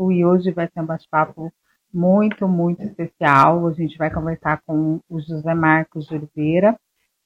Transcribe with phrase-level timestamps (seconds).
[0.00, 1.52] e hoje vai ser um bate-papo
[1.92, 3.66] muito, muito especial.
[3.66, 6.78] A gente vai conversar com o José Marcos de Oliveira,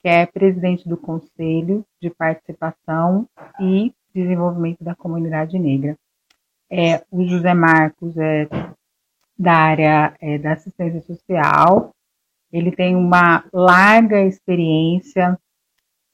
[0.02, 3.28] que é presidente do Conselho de Participação
[3.60, 5.96] e Desenvolvimento da Comunidade Negra.
[6.70, 8.48] É, o José Marcos é
[9.38, 11.94] da área é, da assistência social,
[12.50, 15.38] ele tem uma larga experiência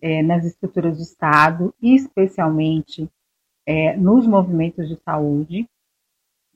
[0.01, 3.09] é, nas estruturas do Estado, especialmente
[3.67, 5.69] é, nos movimentos de saúde.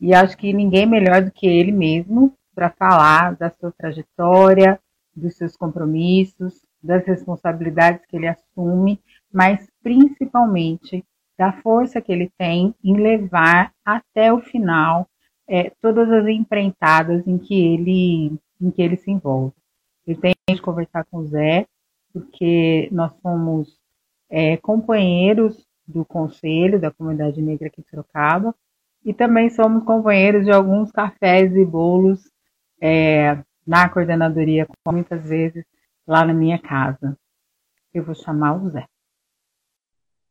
[0.02, 4.80] E acho que ninguém melhor do que ele mesmo para falar da sua trajetória,
[5.14, 9.00] dos seus compromissos, das responsabilidades que ele assume,
[9.32, 11.04] mas principalmente
[11.38, 15.08] da força que ele tem em levar até o final
[15.46, 19.54] é, todas as empreitadas em que ele em que ele se envolve.
[20.04, 21.64] Eu tenho de conversar com o Zé,
[22.12, 23.78] porque nós somos
[24.28, 28.52] é, companheiros do Conselho da Comunidade Negra aqui de Sorocaba
[29.04, 32.30] e também somos companheiros de alguns cafés e bolos
[32.80, 35.64] é, na coordenadoria, muitas vezes
[36.06, 37.16] lá na minha casa.
[37.92, 38.86] Eu vou chamar o Zé.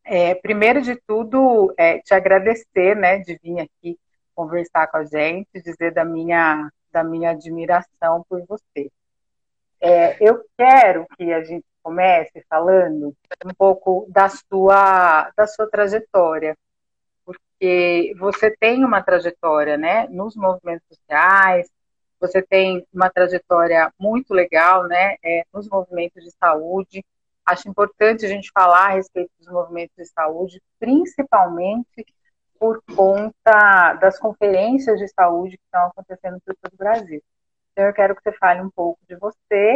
[0.03, 3.97] É, primeiro de tudo, é, te agradecer, né, de vir aqui
[4.33, 8.91] conversar com a gente, dizer da minha, da minha admiração por você.
[9.79, 16.55] É, eu quero que a gente comece falando um pouco da sua, da sua trajetória,
[17.61, 21.69] porque você tem uma trajetória, né, nos movimentos sociais,
[22.19, 27.05] você tem uma trajetória muito legal, né, é, nos movimentos de saúde.
[27.45, 32.03] Acho importante a gente falar a respeito dos movimentos de saúde, principalmente
[32.59, 37.21] por conta das conferências de saúde que estão acontecendo por todo o Brasil.
[37.73, 39.75] Então, eu quero que você fale um pouco de você,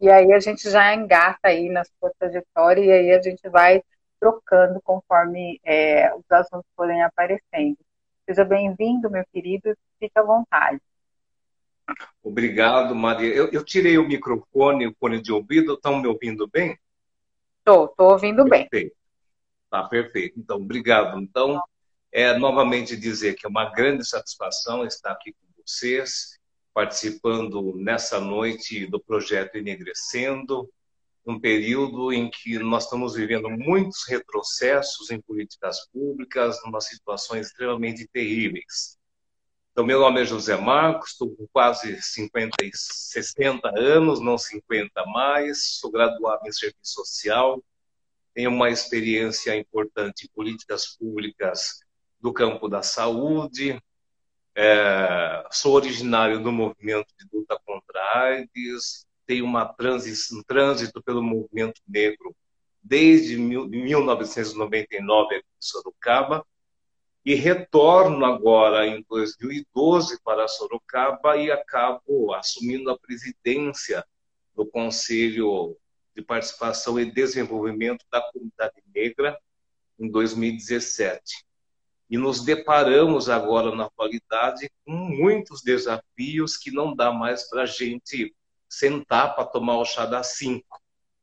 [0.00, 3.82] e aí a gente já engata aí na sua trajetória, e aí a gente vai
[4.24, 7.76] trocando conforme é, os assuntos forem aparecendo.
[8.24, 10.80] Seja bem-vindo, meu querido, fique à vontade.
[12.22, 13.34] Obrigado, Maria.
[13.34, 16.78] Eu, eu, tirei o microfone, o fone de ouvido, estão me ouvindo bem?
[17.58, 18.70] Estou, estou ouvindo perfeito.
[18.70, 18.92] bem.
[19.68, 20.40] Tá perfeito.
[20.40, 21.20] Então, obrigado.
[21.20, 21.62] Então,
[22.10, 26.38] é novamente dizer que é uma grande satisfação estar aqui com vocês,
[26.72, 30.66] participando nessa noite do projeto Enegrecendo,
[31.26, 38.06] um período em que nós estamos vivendo muitos retrocessos em políticas públicas, numa situações extremamente
[38.08, 38.98] terríveis.
[39.72, 45.04] Então, meu nome é José Marcos, estou com quase 50 e 60 anos, não 50
[45.06, 47.60] mais, sou graduado em serviço social,
[48.34, 51.80] tenho uma experiência importante em políticas públicas
[52.20, 53.80] do campo da saúde,
[54.54, 61.02] é, sou originário do movimento de luta contra a AIDS, tenho uma transição, um trânsito
[61.02, 62.34] pelo movimento negro
[62.82, 66.46] desde mil, 1999 aqui em Sorocaba,
[67.24, 74.04] e retorno agora em 2012 para Sorocaba e acabo assumindo a presidência
[74.54, 75.76] do Conselho
[76.14, 79.38] de Participação e Desenvolvimento da Comunidade Negra
[79.98, 81.44] em 2017
[82.10, 87.66] e nos deparamos agora na atualidade com muitos desafios que não dá mais para a
[87.66, 88.34] gente
[88.74, 90.80] sentar para tomar o chá das cinco.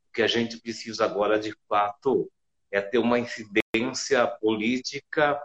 [0.10, 2.32] O que a gente precisa agora, de fato,
[2.72, 5.42] é ter uma incidência política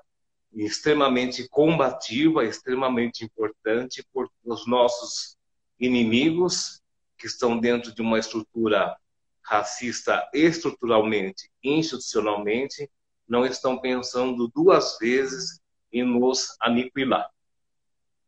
[0.53, 5.37] extremamente combativa, extremamente importante, por os nossos
[5.78, 6.83] inimigos
[7.19, 8.97] que estão dentro de uma estrutura
[9.43, 12.91] racista estruturalmente, institucionalmente,
[13.28, 15.61] não estão pensando duas vezes
[15.93, 17.31] em nos aniquilar.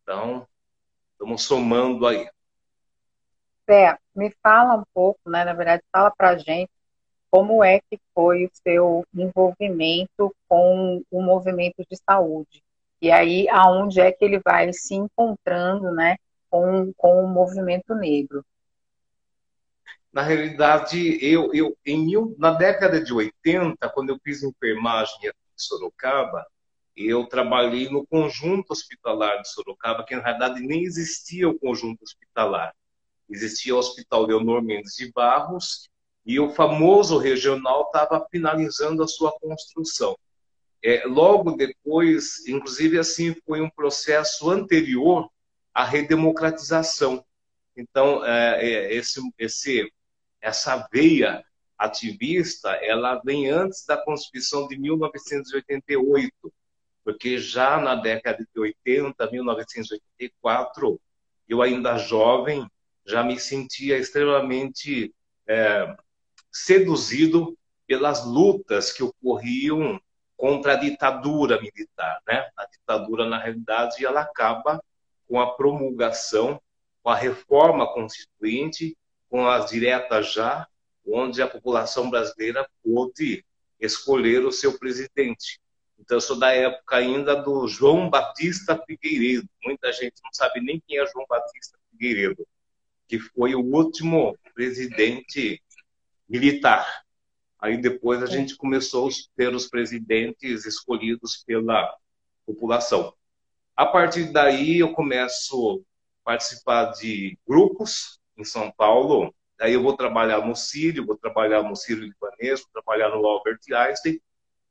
[0.03, 0.47] Então,
[1.12, 2.28] estamos somando aí.
[3.68, 5.44] Bé, me fala um pouco, né?
[5.44, 6.70] Na verdade, fala para a gente
[7.30, 12.62] como é que foi o seu envolvimento com o movimento de saúde.
[13.02, 16.16] E aí, aonde é que ele vai se encontrando, né,
[16.48, 18.42] com, com o movimento negro?
[20.10, 25.32] Na realidade, eu, eu em mil, na década de 80, quando eu fiz enfermagem em
[25.54, 26.46] Sorocaba,
[26.96, 32.72] eu trabalhei no conjunto hospitalar de Sorocaba, que na realidade nem existia o conjunto hospitalar.
[33.28, 35.89] Existia o Hospital Leonor Mendes de Barros
[36.25, 40.16] e o famoso regional estava finalizando a sua construção.
[40.83, 45.28] É, logo depois, inclusive assim, foi um processo anterior
[45.75, 47.25] à redemocratização.
[47.77, 49.92] Então, é, é esse, esse
[50.41, 51.42] essa veia
[51.77, 56.33] ativista, ela vem antes da Constituição de 1988,
[57.04, 61.01] porque já na década de 80, 1984,
[61.48, 62.69] eu ainda jovem,
[63.09, 65.15] já me sentia extremamente
[65.47, 65.97] é,
[66.53, 67.57] seduzido
[67.87, 69.99] pelas lutas que ocorriam
[70.37, 72.21] contra a ditadura militar.
[72.27, 72.47] Né?
[72.57, 74.83] A ditadura, na realidade, ela acaba
[75.27, 76.60] com a promulgação,
[77.03, 78.97] com a reforma constituinte,
[79.31, 80.69] com as diretas já,
[81.07, 83.45] onde a população brasileira pôde
[83.81, 85.59] escolher o seu presidente.
[85.99, 89.49] Então, eu sou da época ainda do João Batista Figueiredo.
[89.65, 92.47] Muita gente não sabe nem quem é João Batista Figueiredo,
[93.09, 95.63] que foi o último presidente
[96.28, 96.87] militar.
[97.59, 98.31] Aí depois a é.
[98.31, 101.93] gente começou a ter os presidentes escolhidos pela
[102.47, 103.13] população.
[103.75, 105.83] A partir daí eu começo
[106.22, 109.34] a participar de grupos em São Paulo.
[109.60, 113.60] Aí eu vou trabalhar no Sírio, vou trabalhar no Sírio Libanês, vou trabalhar no Albert
[113.72, 114.21] Einstein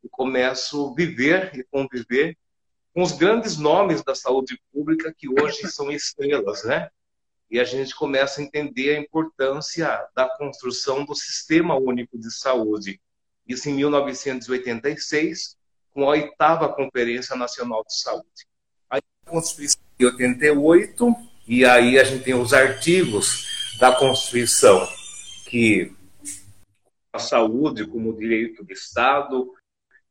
[0.04, 2.38] e começo a viver e conviver
[2.94, 6.89] com os grandes nomes da saúde pública que hoje são estrelas, né?
[7.49, 12.99] E a gente começa a entender a importância da construção do Sistema Único de Saúde.
[13.47, 15.55] Isso em 1986,
[15.91, 18.45] com a oitava Conferência Nacional de Saúde.
[18.89, 21.15] Aí, a Constituição de 88,
[21.47, 23.47] e aí a gente tem os artigos
[23.79, 24.85] da Constituição,
[25.45, 25.95] que
[27.13, 29.53] a saúde como direito de Estado,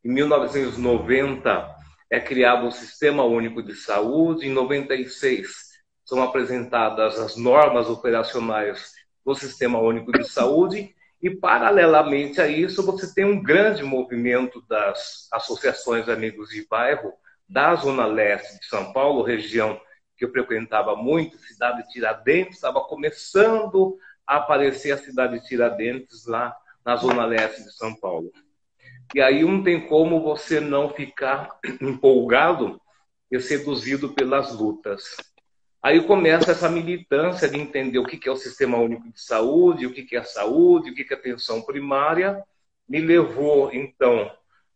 [0.03, 1.77] em 1990
[2.11, 4.47] é criado o Sistema Único de Saúde.
[4.47, 5.66] Em 96
[6.07, 8.95] são apresentadas as normas operacionais
[9.25, 10.95] do Sistema Único de Saúde.
[11.21, 17.13] E, paralelamente a isso, você tem um grande movimento das associações Amigos de Bairro
[17.49, 19.81] da Zona Leste de São Paulo, região
[20.17, 26.27] que eu frequentava muito, cidade de Tiradentes, estava começando a aparecer a cidade de Tiradentes
[26.27, 28.33] lá na Zona Leste de São Paulo.
[29.15, 32.81] E aí não tem como você não ficar empolgado
[33.31, 35.17] e seduzido pelas lutas.
[35.83, 39.93] Aí começa essa militância de entender o que é o Sistema Único de Saúde, o
[39.93, 42.43] que é a saúde, o que é atenção primária.
[42.89, 44.31] Me levou, então,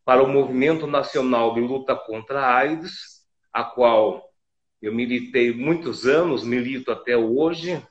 [0.04, 4.32] para o Movimento Nacional de Luta contra a AIDS, a qual
[4.80, 7.82] eu militei muitos anos, milito até hoje.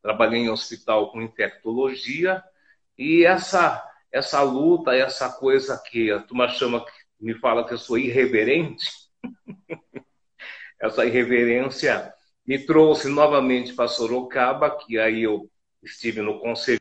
[0.00, 2.42] Trabalhei em hospital com infectologia.
[2.98, 6.84] E essa essa luta, essa coisa que a turma chama,
[7.18, 8.90] me fala que eu sou irreverente,
[10.82, 12.12] essa irreverência
[12.44, 15.48] me trouxe novamente para Sorocaba, que aí eu
[15.80, 16.80] estive no conselho.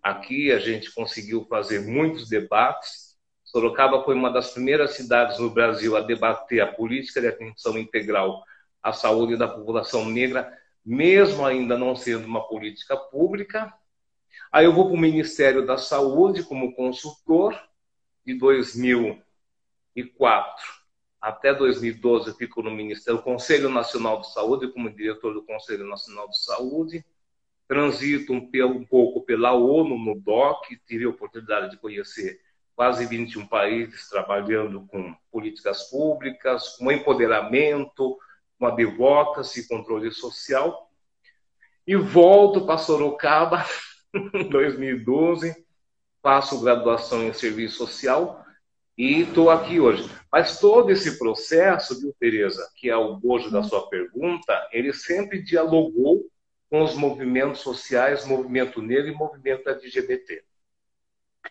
[0.00, 3.18] Aqui a gente conseguiu fazer muitos debates.
[3.42, 8.44] Sorocaba foi uma das primeiras cidades no Brasil a debater a política de atenção integral
[8.80, 13.74] à saúde da população negra, mesmo ainda não sendo uma política pública.
[14.52, 17.60] Aí eu vou para o Ministério da Saúde como consultor,
[18.24, 20.75] de 2004
[21.26, 26.28] até 2012 eu fico no Ministério, Conselho Nacional de Saúde, como diretor do Conselho Nacional
[26.28, 27.04] de Saúde.
[27.66, 32.40] Transito um, um pouco pela ONU, no DOC, tive a oportunidade de conhecer
[32.76, 38.16] quase 21 países trabalhando com políticas públicas, com empoderamento,
[38.56, 40.88] com advocacy, controle social.
[41.84, 43.66] E volto para Sorocaba
[44.48, 45.56] 2012,
[46.22, 48.45] faço graduação em serviço social
[48.96, 50.08] e estou aqui hoje.
[50.32, 55.42] Mas todo esse processo, viu, Tereza, que é o bojo da sua pergunta, ele sempre
[55.42, 56.26] dialogou
[56.70, 60.42] com os movimentos sociais, movimento negro e movimento LGBT.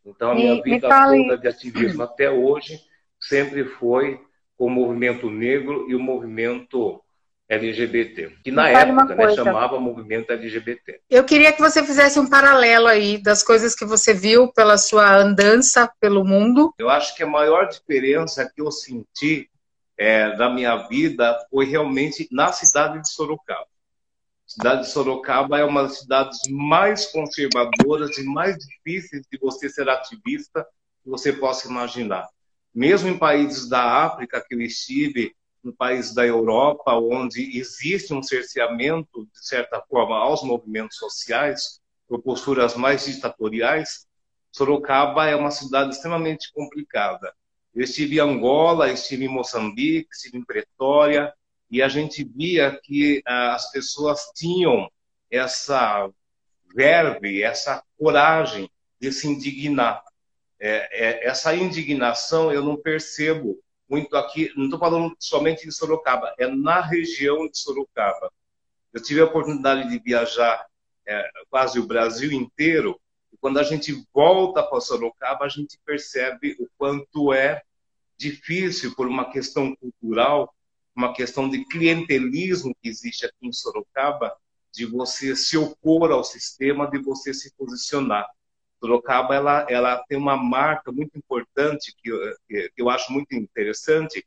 [0.06, 2.82] Então, a minha vida toda de ativismo até hoje
[3.20, 4.20] sempre foi
[4.58, 7.02] com o movimento negro e o movimento
[7.48, 11.02] LGBT, que na época né, chamava movimento LGBT.
[11.10, 15.16] Eu queria que você fizesse um paralelo aí das coisas que você viu pela sua
[15.16, 16.74] andança pelo mundo.
[16.80, 19.48] Eu acho que a maior diferença que eu senti
[19.98, 23.68] é, da minha vida foi realmente na cidade de Sorocaba.
[24.48, 29.70] A cidade de Sorocaba é uma das cidades mais conservadoras e mais difíceis de você
[29.70, 30.66] ser ativista
[31.04, 32.28] que você possa imaginar.
[32.74, 35.34] Mesmo em países da África que eu estive,
[35.66, 42.22] no país da Europa, onde existe um cerceamento, de certa forma, aos movimentos sociais, por
[42.22, 44.06] posturas mais ditatoriais,
[44.52, 47.34] Sorocaba é uma cidade extremamente complicada.
[47.74, 51.34] Eu estive em Angola, estive em Moçambique, estive em Pretória,
[51.70, 54.90] e a gente via que ah, as pessoas tinham
[55.32, 56.10] essa
[56.76, 58.70] verve, essa coragem
[59.02, 60.04] de se indignar.
[60.60, 63.60] É, é, essa indignação eu não percebo
[63.96, 68.30] muito aqui, não estou falando somente de Sorocaba, é na região de Sorocaba.
[68.92, 70.66] Eu tive a oportunidade de viajar
[71.08, 73.00] é, quase o Brasil inteiro,
[73.32, 77.62] e quando a gente volta para Sorocaba, a gente percebe o quanto é
[78.18, 80.54] difícil por uma questão cultural,
[80.94, 84.36] uma questão de clientelismo que existe aqui em Sorocaba,
[84.74, 88.28] de você se opor ao sistema, de você se posicionar.
[88.80, 92.12] Sorocaba ela, ela tem uma marca muito importante que,
[92.48, 94.26] que, que eu acho muito interessante,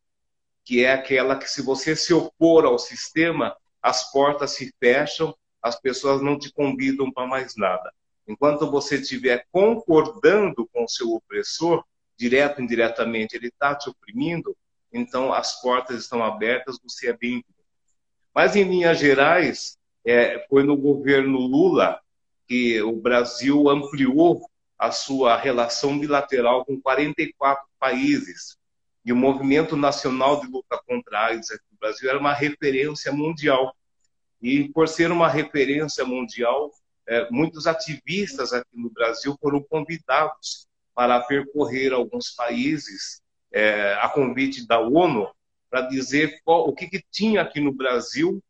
[0.64, 5.80] que é aquela que se você se opor ao sistema, as portas se fecham, as
[5.80, 7.92] pessoas não te convidam para mais nada.
[8.26, 11.82] Enquanto você estiver concordando com o seu opressor,
[12.16, 14.56] direto ou indiretamente, ele está te oprimindo,
[14.92, 17.44] então as portas estão abertas, você é bem-vindo.
[18.34, 22.00] Mas, em linhas gerais, é, foi no governo Lula
[22.48, 28.56] que o Brasil ampliou a sua relação bilateral com 44 países.
[29.04, 33.12] E o Movimento Nacional de Luta contra a AIDS aqui no Brasil era uma referência
[33.12, 33.74] mundial.
[34.40, 36.70] E por ser uma referência mundial,
[37.06, 43.20] é, muitos ativistas aqui no Brasil foram convidados para percorrer alguns países
[43.52, 45.28] é, a convite da ONU
[45.70, 48.42] para dizer qual, o que, que tinha aqui no Brasil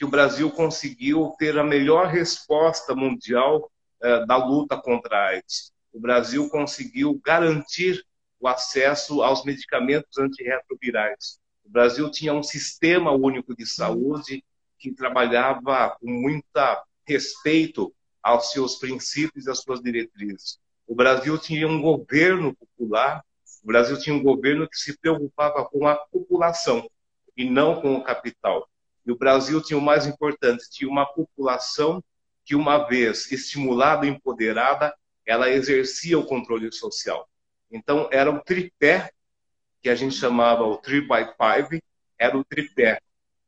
[0.00, 3.70] que o Brasil conseguiu ter a melhor resposta mundial
[4.02, 5.74] eh, da luta contra a AIDS.
[5.92, 8.02] O Brasil conseguiu garantir
[8.40, 11.38] o acesso aos medicamentos antirretrovirais.
[11.62, 14.42] O Brasil tinha um sistema único de saúde
[14.78, 20.58] que trabalhava com muita respeito aos seus princípios e às suas diretrizes.
[20.86, 23.22] O Brasil tinha um governo popular,
[23.62, 26.88] o Brasil tinha um governo que se preocupava com a população
[27.36, 28.66] e não com o capital.
[29.06, 32.02] E o Brasil tinha o mais importante, tinha uma população
[32.44, 34.94] que, uma vez estimulada empoderada,
[35.26, 37.28] ela exercia o controle social.
[37.70, 39.12] Então, era o tripé,
[39.82, 41.24] que a gente chamava o 3 by
[41.70, 41.82] 5,
[42.18, 43.00] era o tripé.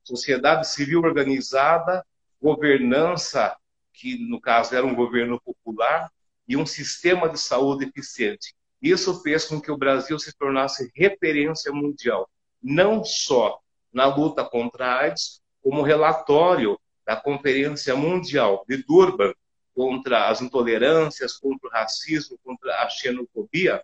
[0.03, 2.05] Sociedade civil organizada,
[2.41, 3.57] governança,
[3.93, 6.11] que no caso era um governo popular,
[6.49, 8.55] e um sistema de saúde eficiente.
[8.81, 12.29] Isso fez com que o Brasil se tornasse referência mundial,
[12.63, 13.61] não só
[13.93, 19.33] na luta contra a AIDS, como relatório da Conferência Mundial de Durban
[19.75, 23.83] contra as intolerâncias, contra o racismo, contra a xenofobia,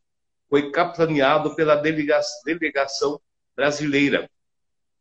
[0.48, 3.20] foi capitaneado pela delegação
[3.54, 4.30] brasileira.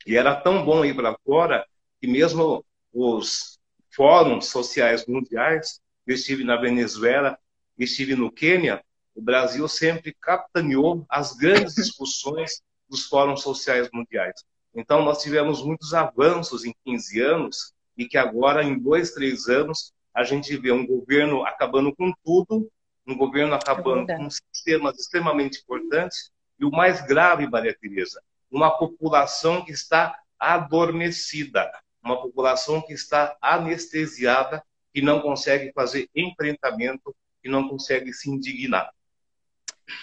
[0.05, 1.65] E era tão bom ir para fora
[1.99, 3.59] que mesmo os
[3.95, 7.37] fóruns sociais mundiais, eu estive na Venezuela,
[7.77, 8.83] estive no Quênia,
[9.15, 14.43] o Brasil sempre capitaneou as grandes discussões dos fóruns sociais mundiais.
[14.77, 19.91] Então, nós tivemos muitos avanços em 15 anos e que agora, em dois, três anos,
[20.13, 22.69] a gente vê um governo acabando com tudo,
[23.05, 28.77] um governo acabando é com sistemas extremamente importantes e o mais grave, Maria Tereza, uma
[28.77, 31.71] população que está adormecida,
[32.03, 38.91] uma população que está anestesiada, que não consegue fazer enfrentamento, que não consegue se indignar.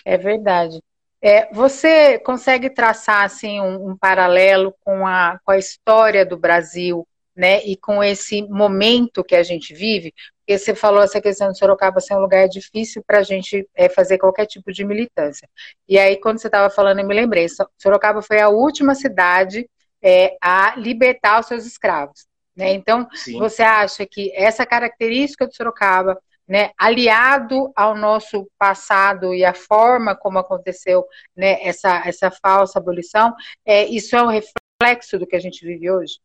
[0.04, 0.82] É verdade.
[1.26, 7.08] É, você consegue traçar assim um, um paralelo com a, com a história do Brasil,
[7.34, 10.12] né, e com esse momento que a gente vive?
[10.40, 13.88] Porque você falou essa questão de Sorocaba ser um lugar difícil para a gente é,
[13.88, 15.48] fazer qualquer tipo de militância.
[15.88, 17.46] E aí, quando você estava falando, eu me lembrei,
[17.78, 19.66] Sorocaba foi a última cidade
[20.02, 22.26] é, a libertar os seus escravos.
[22.54, 22.74] Né?
[22.74, 23.38] Então, Sim.
[23.38, 30.14] você acha que essa característica de Sorocaba né, aliado ao nosso passado e a forma
[30.14, 31.04] como aconteceu
[31.36, 33.34] né, essa, essa falsa abolição,
[33.64, 36.18] é, isso é um reflexo do que a gente vive hoje?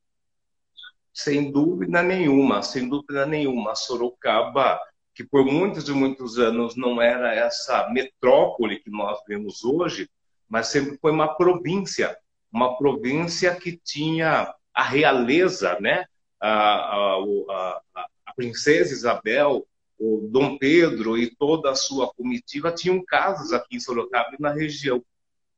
[1.14, 3.76] Sem dúvida nenhuma, sem dúvida nenhuma.
[3.76, 4.80] Sorocaba,
[5.14, 10.10] que por muitos e muitos anos não era essa metrópole que nós vemos hoje,
[10.48, 12.18] mas sempre foi uma província,
[12.52, 16.06] uma província que tinha a realeza, né?
[16.40, 19.68] a, a, a, a princesa Isabel,
[20.00, 24.52] o Dom Pedro e toda a sua comitiva tinham casas aqui em Sorocaba e na
[24.52, 25.04] região.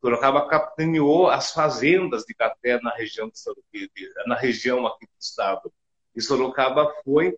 [0.02, 3.32] Sorocaba capitaneou as fazendas de café na região,
[3.72, 3.90] de,
[4.26, 5.72] na região aqui do estado.
[6.16, 7.38] E Sorocaba foi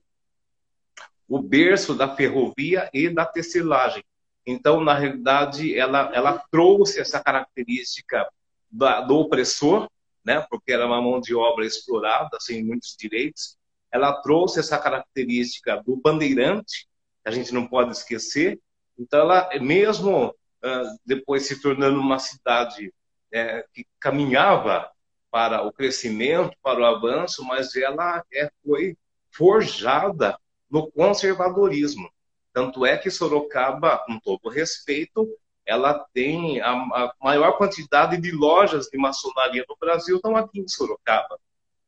[1.28, 4.04] o berço da ferrovia e da tecelagem.
[4.46, 8.30] Então, na realidade, ela, ela trouxe essa característica
[8.72, 9.90] da, do opressor,
[10.24, 13.58] né, porque era uma mão de obra explorada, sem muitos direitos.
[13.92, 16.88] Ela trouxe essa característica do bandeirante,
[17.26, 18.60] a gente não pode esquecer.
[18.98, 22.94] Então, ela, mesmo uh, depois se tornando uma cidade
[23.32, 24.90] é, que caminhava
[25.32, 28.96] para o crescimento, para o avanço, mas ela é, foi
[29.32, 30.38] forjada
[30.70, 32.08] no conservadorismo.
[32.54, 35.28] Tanto é que Sorocaba, com todo respeito,
[35.66, 40.68] ela tem a, a, maior quantidade de lojas de maçonaria no Brasil, estão aqui em
[40.68, 41.40] Sorocaba.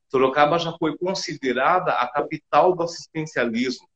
[0.10, 3.88] Sorocaba já foi considerada a capital do assistencialismo.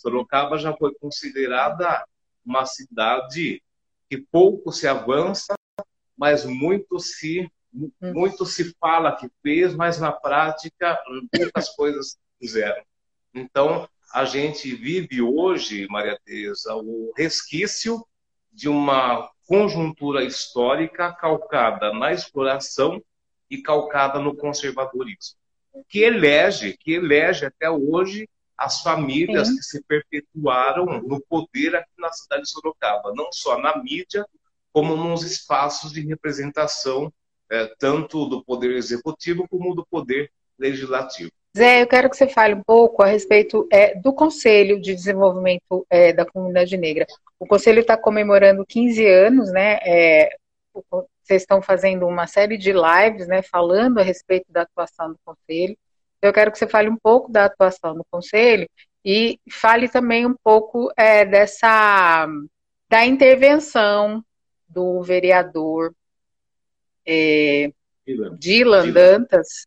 [0.00, 2.04] Sorocaba já foi considerada
[2.44, 3.62] uma cidade
[4.08, 5.54] que pouco se avança,
[6.16, 7.90] mas muito se hum.
[8.00, 10.98] muito se fala que fez, mas na prática
[11.30, 12.82] poucas coisas fizeram.
[13.34, 18.04] Então, a gente vive hoje, Maria Tereza, o resquício
[18.52, 23.00] de uma conjuntura histórica calcada na exploração
[23.48, 25.36] e calcada no conservadorismo,
[25.88, 28.28] que elege, que elege até hoje
[28.60, 29.56] as famílias Sim.
[29.56, 34.26] que se perpetuaram no poder aqui na cidade de Sorocaba, não só na mídia,
[34.70, 37.10] como nos espaços de representação,
[37.50, 41.30] é, tanto do poder executivo como do poder legislativo.
[41.56, 45.86] Zé, eu quero que você fale um pouco a respeito é, do Conselho de Desenvolvimento
[45.88, 47.06] é, da Comunidade Negra.
[47.40, 49.78] O Conselho está comemorando 15 anos, né?
[49.82, 50.36] É,
[50.90, 55.76] vocês estão fazendo uma série de lives, né, falando a respeito da atuação do Conselho.
[56.22, 58.68] Eu quero que você fale um pouco da atuação do Conselho
[59.04, 62.26] e fale também um pouco é, dessa
[62.88, 64.22] da intervenção
[64.68, 65.94] do vereador
[67.06, 67.72] é,
[68.04, 68.36] Dylan.
[68.36, 69.66] Dylan Dantas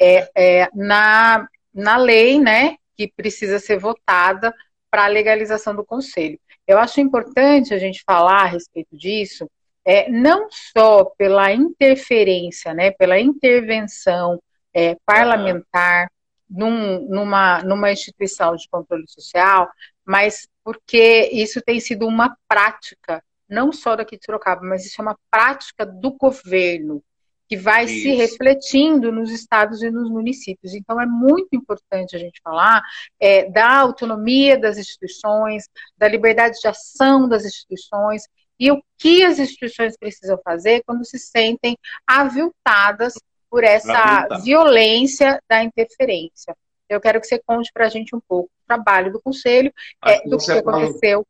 [0.00, 4.54] é, é, na, na lei, né, que precisa ser votada
[4.90, 6.38] para a legalização do conselho.
[6.66, 9.50] Eu acho importante a gente falar a respeito disso,
[9.84, 14.40] é, não só pela interferência, né, pela intervenção
[14.74, 16.10] é, parlamentar
[16.48, 19.68] num, numa, numa instituição de controle social,
[20.04, 25.02] mas porque isso tem sido uma prática, não só daqui de Sorocaba, mas isso é
[25.02, 27.02] uma prática do governo,
[27.50, 28.02] que vai Isso.
[28.02, 30.72] se refletindo nos estados e nos municípios.
[30.72, 32.80] Então, é muito importante a gente falar
[33.18, 38.22] é, da autonomia das instituições, da liberdade de ação das instituições
[38.56, 43.14] e o que as instituições precisam fazer quando se sentem aviltadas
[43.50, 46.56] por essa violência da interferência.
[46.88, 49.72] Eu quero que você conte para a gente um pouco do trabalho do Conselho,
[50.04, 51.26] é, do que aconteceu.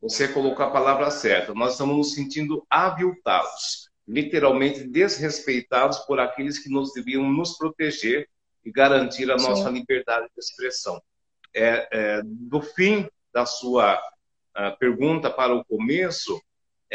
[0.00, 1.52] Você colocou a palavra certa.
[1.54, 8.28] Nós estamos nos sentindo aviltados literalmente desrespeitados por aqueles que nos deviam nos proteger
[8.64, 9.74] e garantir a nossa Sim.
[9.74, 11.00] liberdade de expressão.
[11.54, 16.40] É, é, do fim da sua uh, pergunta para o começo,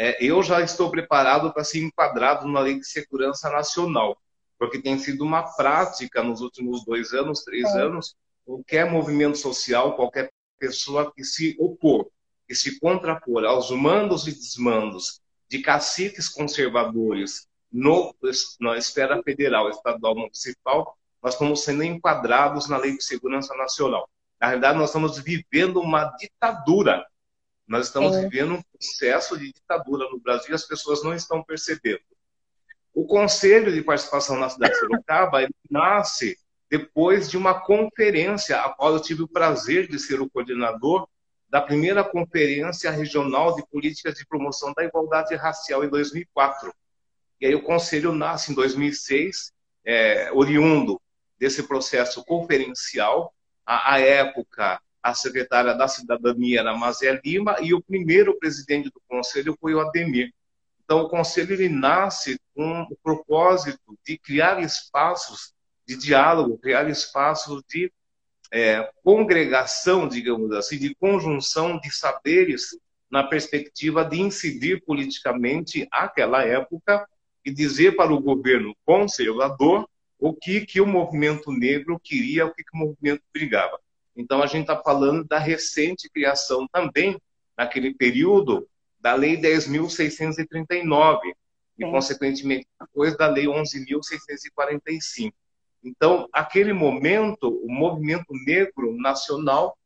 [0.02, 4.20] é, eu já estou preparado para ser enquadrado na Lei de Segurança Nacional,
[4.58, 7.82] porque tem sido uma prática nos últimos dois anos, três é.
[7.82, 12.08] anos, qualquer movimento social, qualquer pessoa que se opor,
[12.48, 18.12] que se contrapor aos mandos e desmandos de caciques conservadores no,
[18.60, 24.10] na esfera federal, estadual, municipal, nós estamos sendo enquadrados na Lei de Segurança Nacional.
[24.40, 27.06] Na realidade, nós estamos vivendo uma ditadura.
[27.72, 28.28] Nós estamos é.
[28.28, 32.02] vivendo um processo de ditadura no Brasil e as pessoas não estão percebendo.
[32.92, 36.36] O Conselho de Participação na cidade de Sorocaba nasce
[36.68, 41.08] depois de uma conferência, a qual eu tive o prazer de ser o coordenador,
[41.48, 46.74] da primeira Conferência Regional de Políticas de Promoção da Igualdade Racial em 2004.
[47.40, 49.50] E aí o Conselho nasce em 2006,
[49.82, 51.00] é, oriundo
[51.38, 53.32] desse processo conferencial.
[53.64, 59.02] À, à época, a secretária da Cidadania era Mazé Lima e o primeiro presidente do
[59.08, 60.32] Conselho foi o Ademir.
[60.84, 65.52] Então, o Conselho ele nasce com o propósito de criar espaços
[65.86, 67.92] de diálogo, criar espaços de
[68.52, 72.76] é, congregação, digamos assim, de conjunção de saberes
[73.10, 77.06] na perspectiva de incidir politicamente aquela época
[77.44, 79.88] e dizer para o governo conservador
[80.18, 83.80] o que, que o movimento negro queria, o que, que o movimento brigava.
[84.16, 87.20] Então, a gente está falando da recente criação também,
[87.56, 88.68] naquele período,
[89.00, 91.18] da Lei 10.639,
[91.78, 95.32] e, consequentemente, depois da Lei 11.645.
[95.82, 99.76] Então, aquele momento, o movimento negro nacional,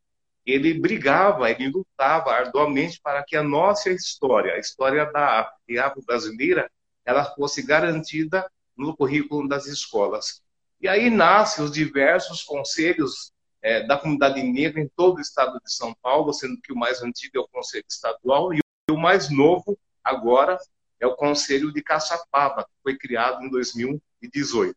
[0.44, 6.70] ele brigava, ele lutava arduamente para que a nossa história, a história da África brasileira,
[7.04, 10.42] ela fosse garantida no currículo das escolas.
[10.80, 13.32] E aí nascem os diversos conselhos
[13.66, 17.02] é, da comunidade negra em todo o estado de São Paulo, sendo que o mais
[17.02, 20.56] antigo é o Conselho Estadual e o mais novo agora
[21.00, 24.76] é o Conselho de Caçapava, que foi criado em 2018.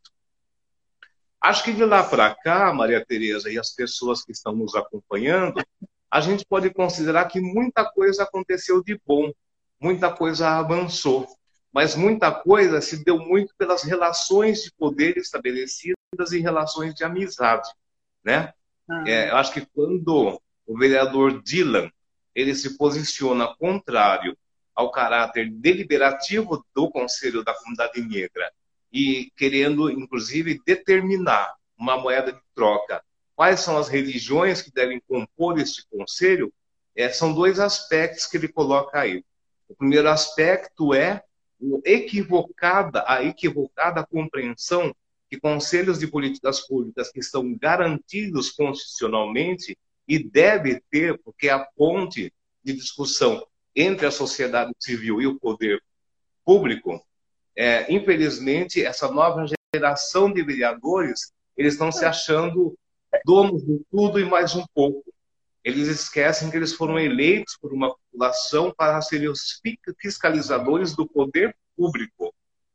[1.40, 5.64] Acho que de lá para cá, Maria Tereza e as pessoas que estão nos acompanhando,
[6.10, 9.32] a gente pode considerar que muita coisa aconteceu de bom,
[9.80, 11.28] muita coisa avançou,
[11.72, 17.70] mas muita coisa se deu muito pelas relações de poder estabelecidas e relações de amizade,
[18.26, 18.52] né?
[19.06, 21.92] É, eu acho que quando o vereador Dylan
[22.34, 24.38] ele se posiciona contrário
[24.74, 28.52] ao caráter deliberativo do Conselho da Comunidade Negra
[28.92, 33.04] e querendo, inclusive, determinar uma moeda de troca.
[33.36, 36.52] Quais são as religiões que devem compor este conselho?
[36.96, 39.24] É, são dois aspectos que ele coloca aí.
[39.68, 41.24] O primeiro aspecto é
[41.86, 44.96] equivocada, a equivocada compreensão
[45.30, 51.60] que conselhos de políticas públicas que estão garantidos constitucionalmente e deve ter, porque é a
[51.60, 55.82] ponte de discussão entre a sociedade civil e o poder
[56.44, 57.00] público,
[57.56, 62.76] é, infelizmente, essa nova geração de vereadores, eles estão se achando
[63.26, 65.04] donos de tudo e mais um pouco.
[65.64, 69.62] Eles esquecem que eles foram eleitos por uma população para serem os
[70.00, 72.34] fiscalizadores do poder público.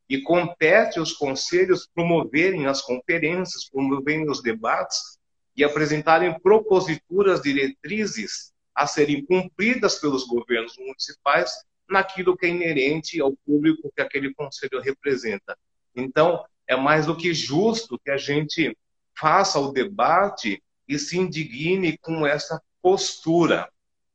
[0.08, 5.18] E compete aos conselhos promoverem as conferências, promoverem os debates
[5.56, 11.52] e apresentarem proposituras, diretrizes a serem cumpridas pelos governos municipais
[11.88, 15.56] naquilo que é inerente ao público que aquele conselho representa.
[15.94, 18.76] Então, é mais do que justo que a gente
[19.16, 23.68] faça o debate e se indigne com essa postura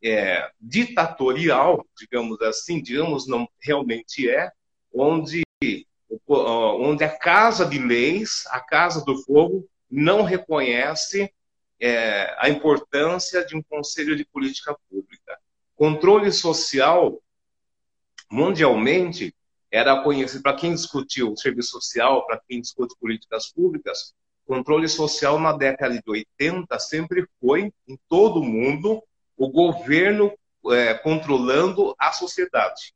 [0.03, 4.51] é, ditatorial, digamos assim, digamos, não realmente é,
[4.93, 5.43] onde,
[6.27, 11.31] onde a Casa de Leis, a Casa do Povo, não reconhece
[11.79, 15.37] é, a importância de um conselho de política pública.
[15.75, 17.21] Controle social,
[18.29, 19.35] mundialmente,
[19.71, 24.13] era conhecido, para quem discutiu serviço social, para quem discute políticas públicas,
[24.45, 29.01] controle social na década de 80 sempre foi, em todo o mundo,
[29.37, 30.33] o governo
[30.71, 32.93] é, controlando a sociedade.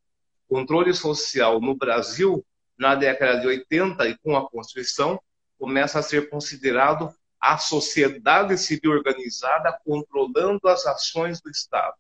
[0.50, 2.44] Controle social no Brasil,
[2.78, 5.20] na década de 80 e com a Constituição,
[5.58, 11.94] começa a ser considerado a sociedade civil organizada controlando as ações do Estado.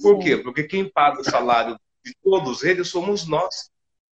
[0.00, 0.22] Por Sim.
[0.22, 0.36] quê?
[0.36, 3.70] Porque quem paga o salário de todos eles somos nós.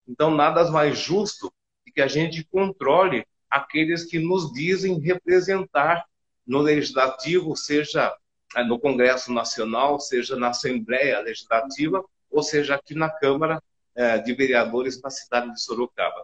[0.07, 1.51] Então, nada mais justo
[1.85, 6.05] de que a gente controle aqueles que nos dizem representar
[6.45, 8.15] no legislativo, seja
[8.55, 13.61] eh, no Congresso Nacional, seja na Assembleia Legislativa, ou seja aqui na Câmara
[13.97, 16.23] eh, de Vereadores na cidade de Sorocaba.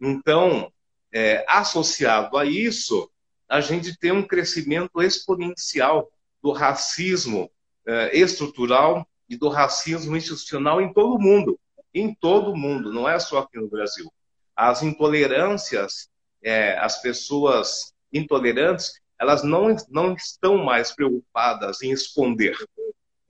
[0.00, 0.70] Então,
[1.10, 3.10] é, associado a isso,
[3.48, 6.10] a gente tem um crescimento exponencial
[6.42, 7.50] do racismo
[7.86, 11.58] é, estrutural e do racismo institucional em todo o mundo.
[11.94, 14.12] Em todo o mundo, não é só aqui no Brasil.
[14.54, 16.10] As intolerâncias,
[16.42, 22.54] é, as pessoas intolerantes, elas não, não estão mais preocupadas em esconder,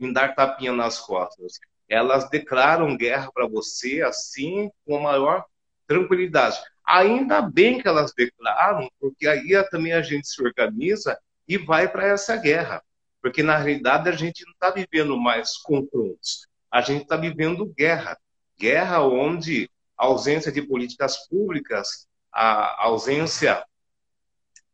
[0.00, 1.60] em dar tapinha nas costas.
[1.88, 5.44] Elas declaram guerra para você assim, com a maior
[5.86, 6.58] tranquilidade.
[6.86, 11.18] Ainda bem que elas declaram, porque aí também a gente se organiza
[11.48, 12.82] e vai para essa guerra.
[13.22, 18.18] Porque na realidade a gente não está vivendo mais confrontos, a gente está vivendo guerra.
[18.58, 23.64] Guerra onde a ausência de políticas públicas, a ausência,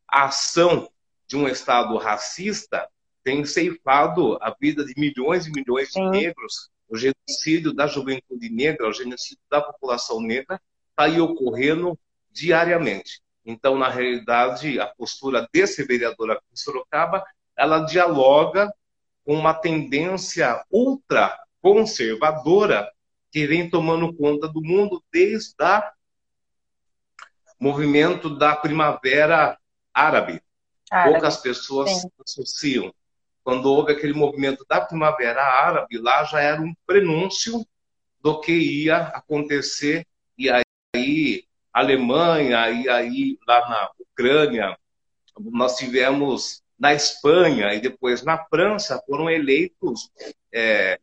[0.08, 0.90] a ação
[1.26, 2.88] de um Estado racista
[3.22, 6.70] tem ceifado a vida de milhões e milhões de negros.
[6.90, 11.96] O genocídio da juventude negra, o genocídio da população negra está aí ocorrendo
[12.33, 13.22] diariamente.
[13.46, 17.24] Então, na realidade, a postura desse vereador aqui em Sorocaba,
[17.57, 18.72] ela dialoga
[19.24, 22.90] com uma tendência ultra conservadora
[23.31, 25.83] que vem tomando conta do mundo desde o
[27.61, 29.57] movimento da primavera
[29.94, 30.42] árabe.
[30.90, 31.12] árabe.
[31.12, 32.11] Poucas pessoas Sim.
[32.26, 32.94] associam.
[33.42, 37.66] Quando houve aquele movimento da primavera árabe, lá já era um prenúncio
[38.22, 44.76] do que ia acontecer e aí Alemanha e aí lá na Ucrânia,
[45.38, 50.11] nós tivemos na Espanha e depois na França foram eleitos
[50.53, 50.98] é,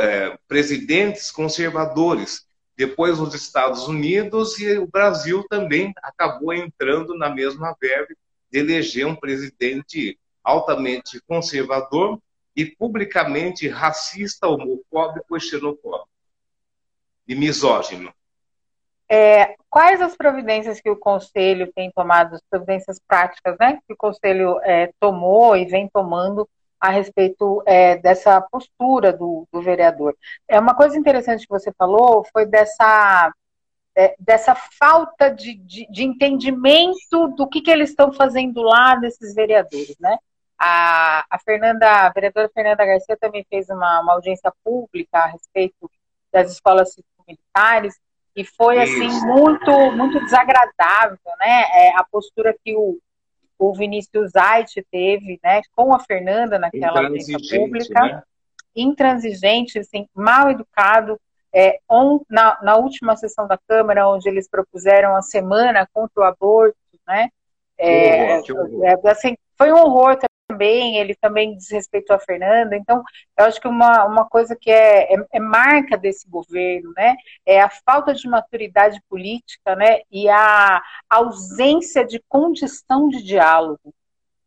[0.00, 2.46] é, presidentes conservadores.
[2.76, 8.14] Depois os Estados Unidos e o Brasil também acabou entrando na mesma verve
[8.50, 12.20] de eleger um presidente altamente conservador
[12.54, 16.08] e publicamente racista, homofóbico e xenofóbico
[17.26, 18.14] e misógino.
[19.08, 23.96] É, quais as providências que o Conselho tem tomado, as providências práticas né, que o
[23.96, 26.48] Conselho é, tomou e vem tomando
[26.80, 30.16] a respeito é, dessa postura do, do, vereador?
[30.48, 33.32] É uma coisa interessante que você falou foi dessa,
[33.96, 39.34] é, dessa falta de, de, de, entendimento do que, que eles estão fazendo lá desses
[39.34, 40.16] vereadores, né?
[40.58, 45.90] A, a Fernanda, a vereadora Fernanda Garcia também fez uma, uma audiência pública a respeito
[46.32, 47.94] das escolas militares
[48.34, 51.64] e foi assim muito muito desagradável, né?
[51.74, 52.98] É, a postura que o,
[53.58, 58.22] o Vinícius Zait teve, né, com a Fernanda naquela audiência pública, né?
[58.74, 61.18] intransigente, assim, mal educado.
[61.54, 66.24] É, on, na, na última sessão da Câmara, onde eles propuseram a semana contra o
[66.24, 66.76] aborto,
[67.08, 67.30] né?
[67.78, 72.76] É, é, assim, foi um horror também, ele também desrespeitou a Fernanda.
[72.76, 73.02] Então,
[73.38, 77.60] eu acho que uma, uma coisa que é, é, é, marca desse governo, né, é
[77.60, 83.92] a falta de maturidade política, né, e a ausência de condição de diálogo.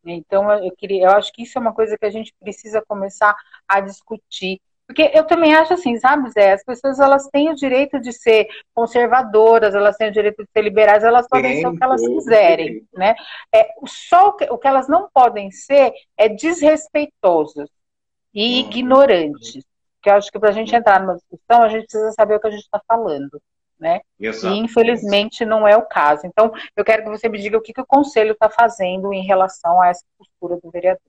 [0.05, 3.35] Então, eu, queria, eu acho que isso é uma coisa que a gente precisa começar
[3.67, 4.61] a discutir.
[4.89, 6.53] Porque eu também acho assim, sabe, Zé?
[6.53, 10.63] As pessoas elas têm o direito de ser conservadoras, elas têm o direito de ser
[10.63, 13.13] liberais, elas podem ser o que elas quiserem, né?
[13.53, 17.69] É, só o que, o que elas não podem ser é desrespeitosas
[18.33, 18.67] e uhum.
[18.67, 19.63] ignorantes.
[20.01, 22.39] Que eu acho que para a gente entrar numa discussão, a gente precisa saber o
[22.39, 23.39] que a gente está falando.
[23.79, 24.01] Né?
[24.19, 24.55] Exato.
[24.55, 26.25] E infelizmente não é o caso.
[26.25, 29.23] Então, eu quero que você me diga o que, que o conselho está fazendo em
[29.23, 30.99] relação a essa postura do vereador.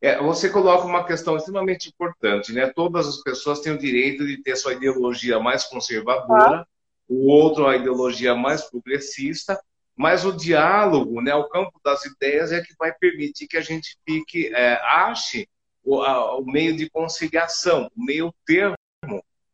[0.00, 2.70] É, você coloca uma questão extremamente importante, né?
[2.74, 6.66] Todas as pessoas têm o direito de ter sua ideologia mais conservadora, ah.
[7.08, 9.58] o outro a ideologia mais progressista,
[9.96, 13.96] mas o diálogo, né, o campo das ideias é que vai permitir que a gente
[14.04, 15.48] fique, é, ache
[15.82, 18.76] o, a, o meio de conciliação, o meio termo,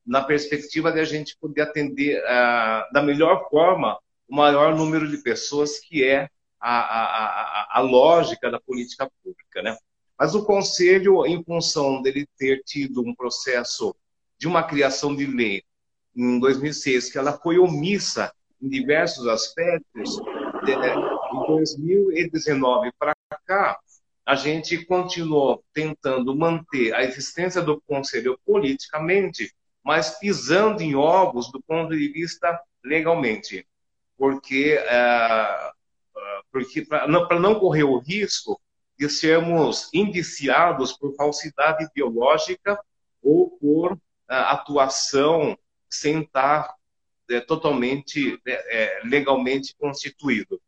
[0.04, 3.96] na perspectiva de a gente poder atender uh, da melhor forma
[4.28, 6.28] o maior número de pessoas, que é
[6.58, 9.76] a, a, a, a lógica da política pública, né?
[10.18, 13.94] Mas o Conselho, em função dele ter tido um processo
[14.38, 15.62] de uma criação de lei
[16.14, 20.18] em 2006, que ela foi omissa em diversos aspectos,
[21.32, 23.14] em 2019 para
[23.46, 23.78] cá,
[24.24, 31.60] a gente continuou tentando manter a existência do Conselho politicamente, mas pisando em ovos do
[31.60, 33.66] ponto de vista legalmente.
[34.16, 35.72] Porque, é,
[36.52, 38.60] porque para não, não correr o risco
[38.98, 42.78] de sermos indiciados por falsidade biológica
[43.22, 45.56] ou por uh, atuação
[45.88, 46.74] sem estar
[47.30, 50.60] é, totalmente é, legalmente constituído.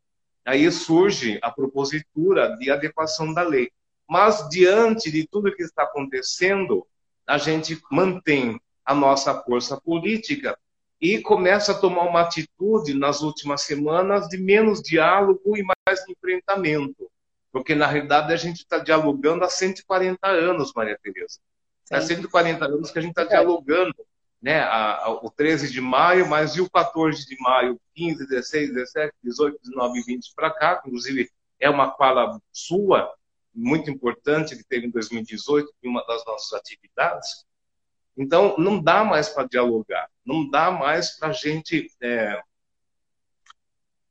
[0.44, 3.70] Aí surge a propositura de adequação da lei.
[4.08, 6.86] Mas, diante de tudo que está acontecendo,
[7.26, 10.58] a gente mantém a nossa força política
[11.00, 17.03] e começa a tomar uma atitude nas últimas semanas de menos diálogo e mais enfrentamento.
[17.54, 21.38] Porque, na realidade, a gente está dialogando há 140 anos, Maria Tereza.
[21.88, 23.94] Há 140 anos que a gente está dialogando.
[24.42, 28.74] Né, a, a, o 13 de maio, mas e o 14 de maio, 15, 16,
[28.74, 33.10] 17, 18, 19 e 20 para cá, inclusive é uma fala sua,
[33.54, 37.46] muito importante, que teve em 2018, em uma das nossas atividades.
[38.18, 42.38] Então, não dá mais para dialogar, não dá mais para a gente é,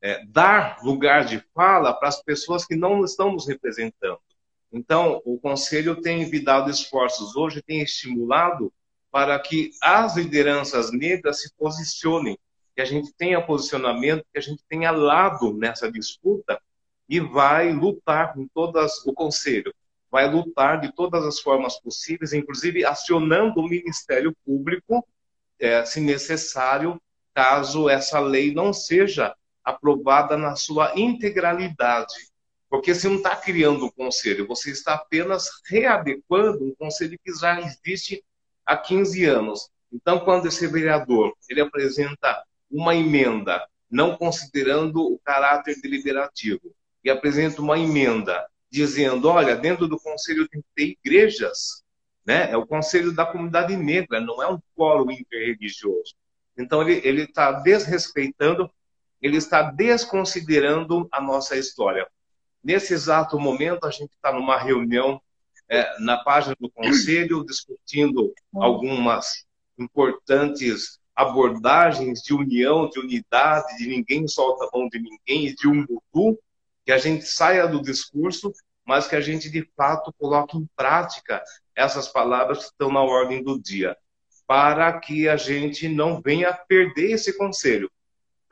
[0.04, 4.20] é, dar lugar de fala para as pessoas que não estão nos representando.
[4.70, 8.70] Então, o Conselho tem envidado esforços hoje, tem estimulado
[9.10, 12.38] para que as lideranças negras se posicionem,
[12.76, 16.60] que a gente tenha posicionamento, que a gente tenha lado nessa disputa
[17.08, 19.72] e vai lutar com todas, o Conselho
[20.10, 25.06] vai lutar de todas as formas possíveis, inclusive acionando o Ministério Público,
[25.58, 27.00] é, se necessário,
[27.32, 29.34] caso essa lei não seja
[29.64, 32.14] aprovada na sua integralidade.
[32.68, 37.60] Porque você não está criando um conselho, você está apenas readequando um conselho que já
[37.60, 38.22] existe
[38.66, 39.70] há 15 anos.
[39.92, 46.74] Então, quando esse vereador ele apresenta uma emenda, não considerando o caráter deliberativo,
[47.04, 51.84] e apresenta uma emenda dizendo, olha, dentro do conselho tem que ter igrejas,
[52.26, 52.50] né?
[52.50, 56.14] É o conselho da comunidade negra, não é um fórum interreligioso.
[56.56, 58.68] Então ele está desrespeitando
[59.24, 62.06] ele está desconsiderando a nossa história.
[62.62, 65.18] Nesse exato momento, a gente está numa reunião
[65.66, 69.46] é, na página do Conselho, discutindo algumas
[69.78, 75.68] importantes abordagens de união, de unidade, de ninguém solta a mão de ninguém e de
[75.68, 76.38] um mutu,
[76.84, 78.52] que a gente saia do discurso,
[78.84, 81.42] mas que a gente de fato coloque em prática
[81.74, 83.96] essas palavras que estão na ordem do dia,
[84.46, 87.90] para que a gente não venha perder esse conselho.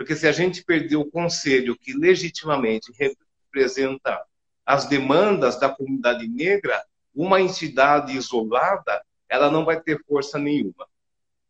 [0.03, 4.21] Porque se a gente perder o conselho que legitimamente representa
[4.67, 6.83] as demandas da comunidade negra,
[7.15, 10.89] uma entidade isolada, ela não vai ter força nenhuma.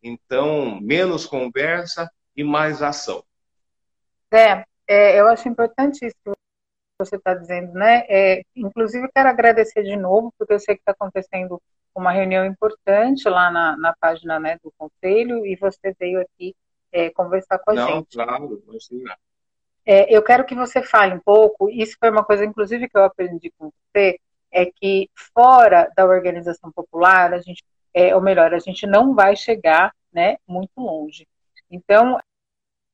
[0.03, 3.23] Então, menos conversa e mais ação.
[4.31, 6.11] É, é eu acho que
[6.99, 8.05] você está dizendo, né?
[8.07, 11.59] É, inclusive, quero agradecer de novo, porque eu sei que está acontecendo
[11.95, 16.53] uma reunião importante lá na, na página né, do Conselho, e você veio aqui
[16.93, 18.15] é, conversar com a Não, gente.
[18.15, 18.61] Claro,
[19.85, 23.03] é, eu quero que você fale um pouco, isso foi uma coisa, inclusive, que eu
[23.03, 24.17] aprendi com você,
[24.51, 27.61] é que fora da organização popular, a gente,
[27.93, 31.27] é, ou melhor, a gente não vai chegar né, muito longe.
[31.69, 32.17] Então,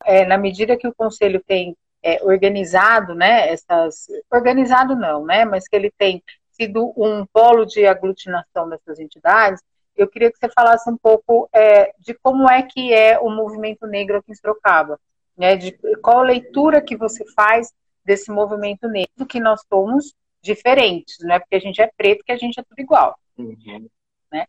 [0.05, 5.67] é, na medida que o Conselho tem é, organizado, né, essas, organizado não, né, mas
[5.67, 9.61] que ele tem sido um polo de aglutinação dessas entidades,
[9.99, 13.85] eu queria que você falasse um pouco é, de como é que é o movimento
[13.85, 14.97] negro aqui em Sorocaba,
[15.37, 21.35] né, de qual leitura que você faz desse movimento negro, que nós somos diferentes, não
[21.35, 23.19] é porque a gente é preto que a gente é tudo igual.
[23.37, 23.89] Uhum.
[24.31, 24.45] Né?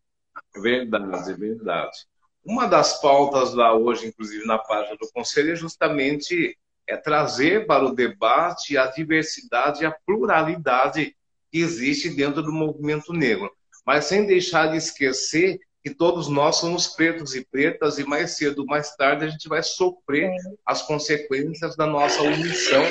[0.55, 2.07] É verdade, é verdade.
[2.45, 7.85] Uma das pautas lá hoje, inclusive na página do Conselho, é justamente é trazer para
[7.85, 11.17] o debate a diversidade e a pluralidade
[11.51, 13.53] que existe dentro do movimento negro.
[13.87, 18.61] Mas sem deixar de esquecer que todos nós somos pretos e pretas e mais cedo
[18.61, 20.31] ou mais tarde a gente vai sofrer
[20.67, 22.83] as consequências da nossa omissão,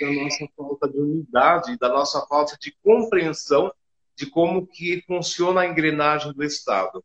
[0.00, 3.72] da nossa falta de unidade, da nossa falta de compreensão
[4.14, 7.04] de como que funciona a engrenagem do Estado.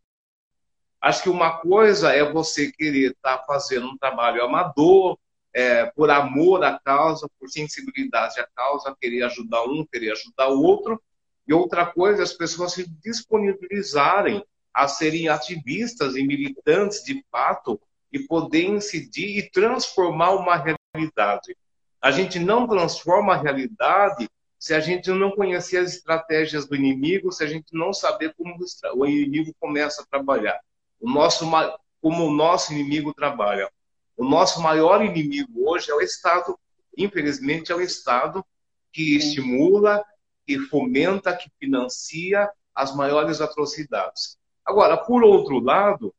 [1.02, 5.18] Acho que uma coisa é você querer estar tá fazendo um trabalho amador,
[5.54, 10.62] é, por amor à causa, por sensibilidade à causa, querer ajudar um, querer ajudar o
[10.62, 11.02] outro.
[11.48, 17.80] E outra coisa as pessoas se disponibilizarem a serem ativistas e militantes de fato
[18.12, 21.56] e poder incidir e transformar uma realidade.
[22.02, 24.30] A gente não transforma a realidade
[24.60, 28.56] se a gente não conhecer as estratégias do inimigo, se a gente não saber como
[28.96, 30.60] o inimigo começa a trabalhar
[31.04, 31.46] o nosso,
[32.02, 33.70] como o nosso inimigo trabalha.
[34.16, 36.58] O nosso maior inimigo hoje é o Estado.
[36.98, 38.46] Infelizmente, é o Estado
[38.94, 40.06] que estimula,
[40.46, 44.38] que fomenta, que financia as maiores atrocidades.
[44.66, 46.14] Agora, por outro lado,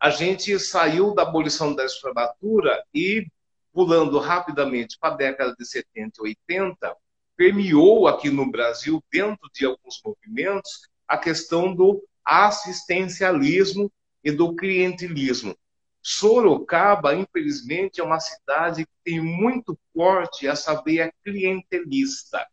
[0.00, 3.26] a gente saiu da abolição da escravatura e,
[3.72, 6.96] pulando rapidamente para a década de 70 e 80,
[7.36, 13.90] permeou aqui no Brasil, dentro de alguns movimentos, a questão do assistencialismo
[14.22, 15.56] e do clientelismo.
[16.02, 22.46] Sorocaba, infelizmente, é uma cidade que tem muito forte essa veia clientelista,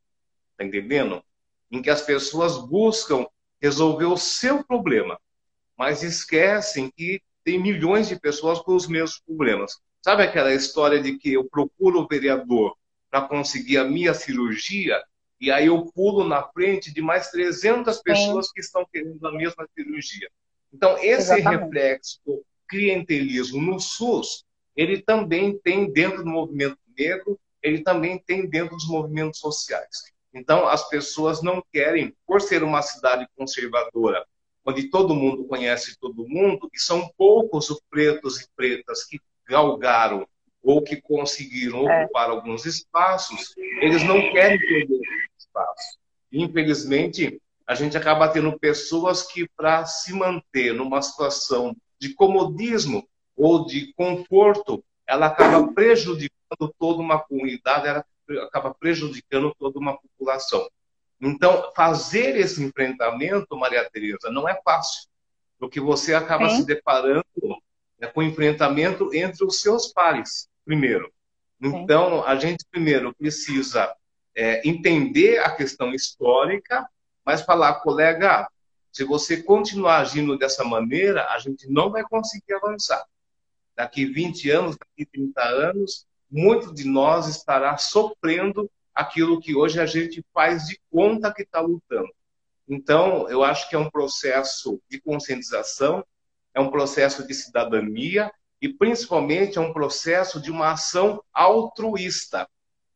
[0.58, 1.24] tá entendendo?
[1.72, 3.26] Em que as pessoas buscam
[3.62, 5.20] resolver o seu problema,
[5.78, 9.80] mas esquecem que tem milhões de pessoas com os mesmos problemas.
[10.02, 12.76] Sabe aquela história de que eu procuro o vereador
[13.10, 15.02] para conseguir a minha cirurgia
[15.40, 18.52] e aí eu pulo na frente de mais 300 pessoas Sim.
[18.54, 20.30] que estão querendo a mesma cirurgia?
[20.74, 21.64] Então, esse Exatamente.
[21.64, 24.44] reflexo do clientelismo no SUS,
[24.76, 30.14] ele também tem dentro do movimento negro, ele também tem dentro dos movimentos sociais.
[30.36, 34.26] Então, as pessoas não querem, por ser uma cidade conservadora,
[34.66, 39.18] onde todo mundo conhece todo mundo, e são poucos os pretos e pretas que
[39.48, 40.28] galgaram
[40.62, 42.04] ou que conseguiram é.
[42.04, 46.00] ocupar alguns espaços, eles não querem perder esse espaço.
[46.32, 53.66] Infelizmente, a gente acaba tendo pessoas que, para se manter numa situação de comodismo ou
[53.66, 58.06] de conforto, ela acaba prejudicando toda uma comunidade, ela
[58.44, 60.68] acaba prejudicando toda uma população.
[61.22, 65.08] Então, fazer esse enfrentamento, Maria Tereza, não é fácil,
[65.58, 66.58] porque você acaba Sim.
[66.58, 67.26] se deparando
[68.00, 71.12] né, com enfrentamento entre os seus pares, primeiro.
[71.62, 73.96] Então, a gente primeiro precisa
[74.36, 76.86] é, entender a questão histórica
[77.26, 78.48] mas falar, colega,
[78.92, 83.04] se você continuar agindo dessa maneira, a gente não vai conseguir avançar.
[83.76, 89.86] Daqui 20 anos, daqui 30 anos, muito de nós estará sofrendo aquilo que hoje a
[89.86, 92.10] gente faz de conta que está lutando.
[92.68, 96.04] Então, eu acho que é um processo de conscientização,
[96.54, 102.48] é um processo de cidadania e, principalmente, é um processo de uma ação altruísta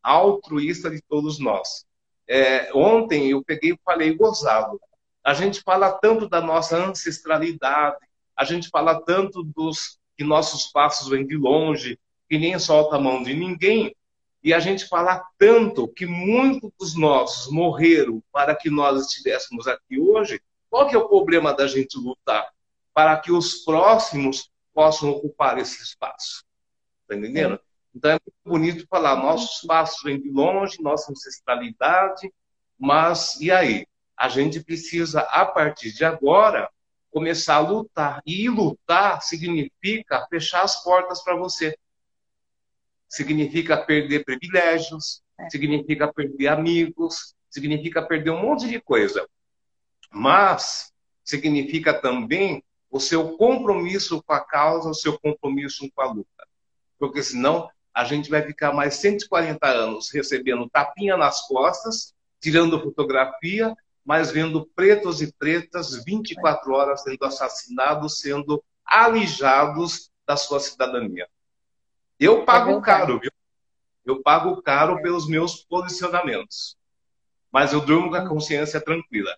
[0.02, 1.86] altruísta de todos nós.
[2.28, 4.80] É, ontem eu peguei e falei gozado.
[5.24, 7.98] A gente fala tanto da nossa ancestralidade,
[8.36, 13.00] a gente fala tanto dos que nossos passos vêm de longe, que nem solta a
[13.00, 13.96] mão de ninguém,
[14.44, 20.00] e a gente fala tanto que muitos dos nossos morreram para que nós estivéssemos aqui
[20.00, 20.42] hoje.
[20.70, 22.48] Qual que é o problema da gente lutar?
[22.94, 26.46] Para que os próximos possam ocupar esse espaço.
[27.02, 27.60] Está entendendo?
[27.94, 32.32] Então é muito bonito falar, nossos passos vêm de longe, nossa ancestralidade,
[32.78, 33.86] mas e aí?
[34.16, 36.70] A gente precisa, a partir de agora,
[37.10, 38.22] começar a lutar.
[38.26, 41.78] E lutar significa fechar as portas para você.
[43.10, 45.50] Significa perder privilégios, é.
[45.50, 49.28] significa perder amigos, significa perder um monte de coisa.
[50.12, 50.94] Mas
[51.24, 56.48] significa também o seu compromisso com a causa, o seu compromisso com a luta.
[56.98, 63.76] Porque senão a gente vai ficar mais 140 anos recebendo tapinha nas costas, tirando fotografia,
[64.06, 71.28] mas vendo pretos e pretas 24 horas sendo assassinados, sendo alijados da sua cidadania.
[72.20, 73.32] Eu pago é caro, viu?
[74.06, 76.76] Eu pago caro pelos meus posicionamentos.
[77.52, 79.36] Mas eu durmo com a consciência tranquila.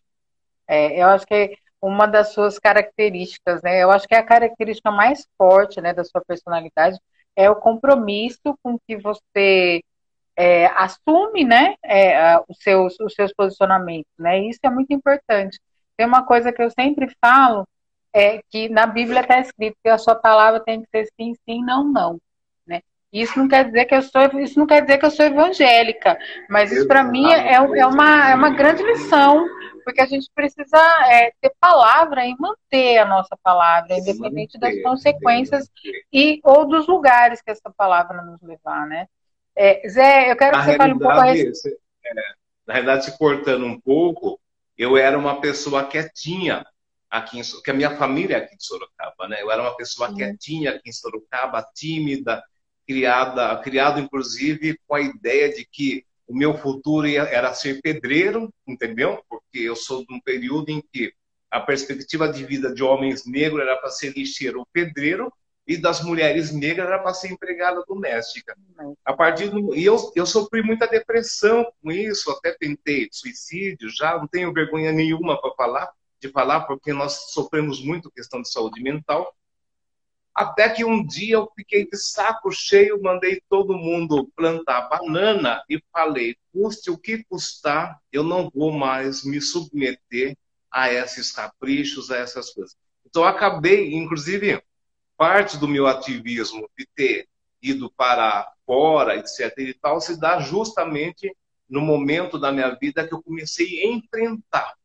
[0.68, 3.82] É, eu acho que uma das suas características, né?
[3.82, 7.00] Eu acho que é a característica mais forte, né, da sua personalidade
[7.36, 9.82] é o compromisso com que você
[10.36, 14.40] é, assume, né, é, os seus os seus posicionamentos, né?
[14.40, 15.60] Isso é muito importante.
[15.98, 17.66] Tem uma coisa que eu sempre falo
[18.14, 21.64] é que na Bíblia está escrito que a sua palavra tem que ser sim, sim,
[21.64, 22.20] não, não.
[23.12, 26.18] Isso não quer dizer que eu sou, isso não quer dizer que eu sou evangélica,
[26.50, 29.46] mas isso para mim é, é, uma, é uma grande lição,
[29.84, 30.78] porque a gente precisa
[31.10, 35.70] é, ter palavra e manter a nossa palavra, independente das consequências
[36.12, 39.08] e ou dos lugares que essa palavra nos levar, né?
[39.56, 41.78] É, Zé, eu quero que você fale um pouco a respeito.
[42.06, 42.14] É,
[42.66, 44.40] na realidade, se cortando um pouco,
[44.78, 46.66] eu era uma pessoa quietinha,
[47.10, 49.42] aqui em que a minha família é aqui de Sorocaba, né?
[49.42, 50.16] Eu era uma pessoa uhum.
[50.16, 52.42] quietinha aqui em Sorocaba, tímida,
[52.88, 59.22] criada, criado inclusive com a ideia de que o meu futuro era ser pedreiro, entendeu?
[59.30, 61.14] Porque eu sou de um período em que
[61.50, 65.32] a perspectiva de vida de homens negros era para ser lixeiro ou pedreiro
[65.68, 68.56] e das mulheres negras era para ser empregada doméstica.
[69.06, 74.18] A partir do e eu, eu sofri muita depressão com isso, até tentei suicídio, já
[74.18, 78.82] não tenho vergonha nenhuma para falar de falar, porque nós sofremos muito questão de saúde
[78.82, 79.34] mental.
[80.34, 85.82] Até que um dia eu fiquei de saco cheio, mandei todo mundo plantar banana e
[85.92, 90.38] falei: custe o que custar, eu não vou mais me submeter
[90.72, 92.76] a esses caprichos, a essas coisas.
[93.06, 94.64] Então, acabei, inclusive,
[95.18, 97.28] parte do meu ativismo de ter
[97.62, 99.54] ido para fora, etc.
[99.58, 101.36] e tal, se dá justamente
[101.70, 104.76] no momento da minha vida que eu comecei a enfrentar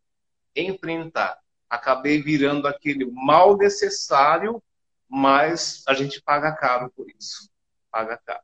[0.56, 1.38] enfrentar.
[1.68, 4.62] Acabei virando aquele mal necessário,
[5.08, 7.48] mas a gente paga caro por isso.
[7.90, 8.40] Paga caro.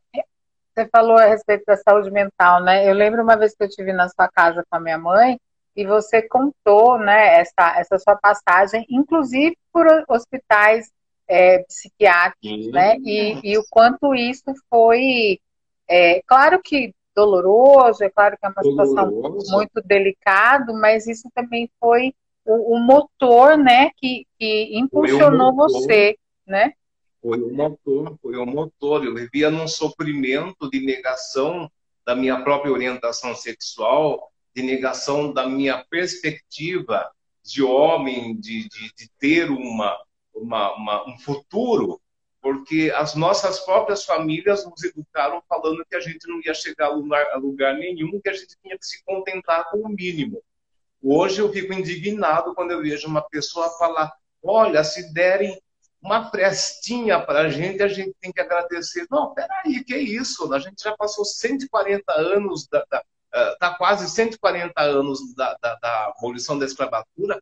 [0.74, 2.88] Você falou a respeito da saúde mental, né?
[2.88, 5.38] Eu lembro uma vez que eu estive na sua casa com a minha mãe
[5.76, 10.90] e você contou, né, essa, essa sua passagem, inclusive por hospitais
[11.26, 12.70] é, psiquiátricos, Sim.
[12.70, 12.96] né?
[12.98, 15.40] E, e, o quanto isso foi,
[15.88, 19.10] é, claro que doloroso, é claro que é uma situação
[19.50, 26.16] muito delicada, mas isso também foi o, o motor, né, que, que impulsionou você,
[26.52, 26.72] né?
[27.20, 29.04] Foi o motor, foi o motor.
[29.04, 31.70] Eu vivia num sofrimento de negação
[32.04, 37.10] da minha própria orientação sexual, de negação da minha perspectiva
[37.42, 39.96] de homem, de, de, de ter uma,
[40.34, 42.00] uma, uma, um futuro
[42.42, 46.90] porque as nossas próprias famílias nos educaram falando que a gente não ia chegar a
[46.90, 50.42] lugar, a lugar nenhum, que a gente tinha que se contentar com o mínimo.
[51.00, 55.56] Hoje eu fico indignado quando eu vejo uma pessoa falar: olha, se derem
[56.02, 59.06] uma frestinha para a gente, a gente tem que agradecer.
[59.08, 60.52] Não, peraí, que é isso?
[60.52, 63.04] A gente já passou 140 anos, da, da,
[63.56, 67.40] tá quase 140 anos da, da, da abolição da escravatura,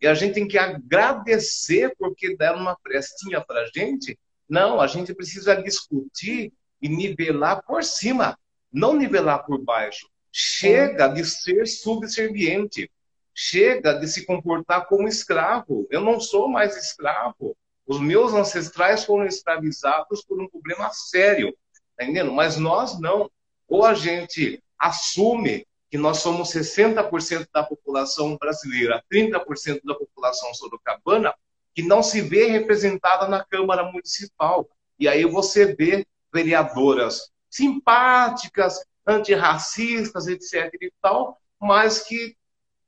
[0.00, 4.18] e a gente tem que agradecer porque deram uma frestinha para a gente.
[4.46, 6.52] Não, a gente precisa discutir
[6.82, 8.38] e nivelar por cima,
[8.70, 10.06] não nivelar por baixo.
[10.30, 12.90] Chega de ser subserviente.
[13.32, 15.86] Chega de se comportar como escravo.
[15.90, 17.56] Eu não sou mais escravo.
[17.86, 21.56] Os meus ancestrais foram escravizados por um problema sério,
[21.96, 22.32] tá entendendo?
[22.32, 23.30] Mas nós não.
[23.68, 31.34] Ou a gente assume que nós somos 60% da população brasileira, 30% da população sorocabana,
[31.74, 34.68] que não se vê representada na Câmara Municipal.
[34.98, 40.72] E aí você vê vereadoras simpáticas, antirracistas, etc.
[40.80, 42.36] e tal, mas que,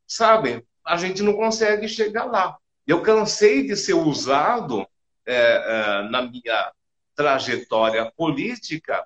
[0.06, 2.56] sabem, a gente não consegue chegar lá.
[2.86, 4.86] Eu cansei de ser usado
[5.26, 6.72] é, é, na minha
[7.14, 9.04] trajetória política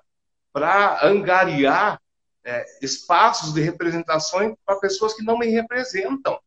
[0.53, 1.99] para angariar
[2.43, 6.39] é, espaços de representação para pessoas que não me representam.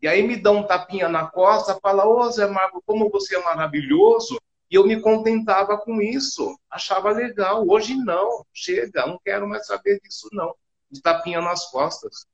[0.00, 3.36] E aí me dá um tapinha na costa, fala, ô oh, Zé Marco, como você
[3.36, 4.38] é maravilhoso.
[4.70, 7.64] E eu me contentava com isso, achava legal.
[7.66, 10.54] Hoje não, chega, não quero mais saber disso não.
[10.90, 12.26] De tapinha nas costas.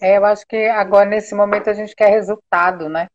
[0.00, 3.08] É, eu acho que agora nesse momento a gente quer resultado, né?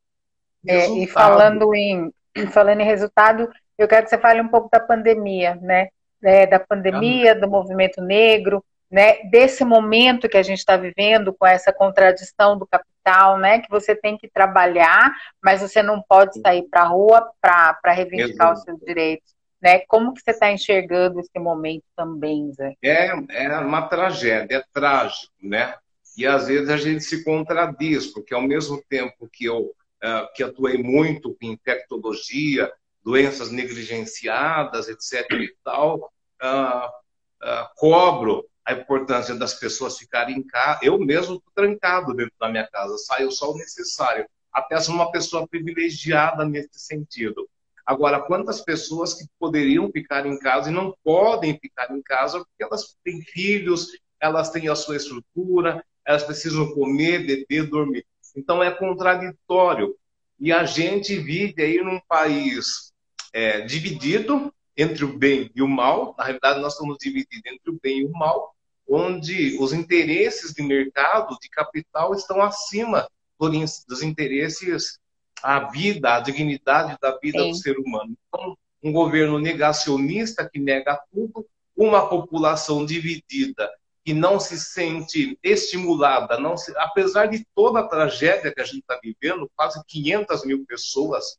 [0.66, 1.00] Resultado.
[1.00, 2.14] É, e falando em,
[2.52, 5.88] falando em resultado, eu quero que você fale um pouco da pandemia, né?
[6.24, 11.46] É, da pandemia, do movimento negro, né, desse momento que a gente está vivendo com
[11.46, 15.12] essa contradição do capital, né, que você tem que trabalhar,
[15.44, 18.54] mas você não pode sair para a rua para reivindicar Exato.
[18.54, 19.36] os seus direitos.
[19.62, 19.80] Né?
[19.88, 22.76] Como que você está enxergando esse momento também, Zé?
[22.84, 25.74] É, é uma tragédia, é trágico, né?
[26.18, 29.72] E às vezes a gente se contradiz, porque ao mesmo tempo que eu
[30.04, 32.72] uh, que atuei muito em infectologia,
[33.04, 35.32] doenças negligenciadas, etc.
[35.34, 36.12] e tal,
[36.42, 40.80] uh, uh, cobro a importância das pessoas ficarem em casa.
[40.84, 44.28] Eu mesmo estou trancado dentro da minha casa, saio só o necessário.
[44.52, 47.48] Até sou uma pessoa privilegiada nesse sentido.
[47.86, 52.64] Agora, quantas pessoas que poderiam ficar em casa e não podem ficar em casa porque
[52.64, 53.88] elas têm filhos,
[54.20, 58.06] elas têm a sua estrutura, elas precisam comer, beber, dormir.
[58.36, 59.94] Então é contraditório.
[60.40, 62.94] E a gente vive aí num país
[63.34, 66.16] é, dividido entre o bem e o mal.
[66.18, 68.56] Na realidade, nós estamos divididos entre o bem e o mal,
[68.88, 73.06] onde os interesses de mercado, de capital, estão acima
[73.38, 75.00] dos interesses
[75.44, 77.52] a vida, a dignidade da vida Sim.
[77.52, 78.18] do ser humano.
[78.28, 81.46] Então, um governo negacionista que nega tudo,
[81.76, 83.70] uma população dividida
[84.08, 88.80] que não se sente estimulada, não se, apesar de toda a tragédia que a gente
[88.80, 91.38] está vivendo, quase 500 mil pessoas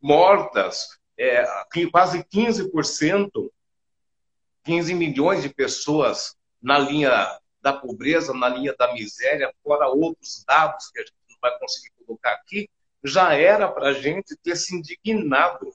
[0.00, 1.44] mortas, é,
[1.92, 3.30] quase 15%,
[4.64, 10.90] 15 milhões de pessoas na linha da pobreza, na linha da miséria, fora outros dados
[10.90, 12.68] que a gente não vai conseguir colocar aqui,
[13.04, 15.72] já era para a gente ter se indignado.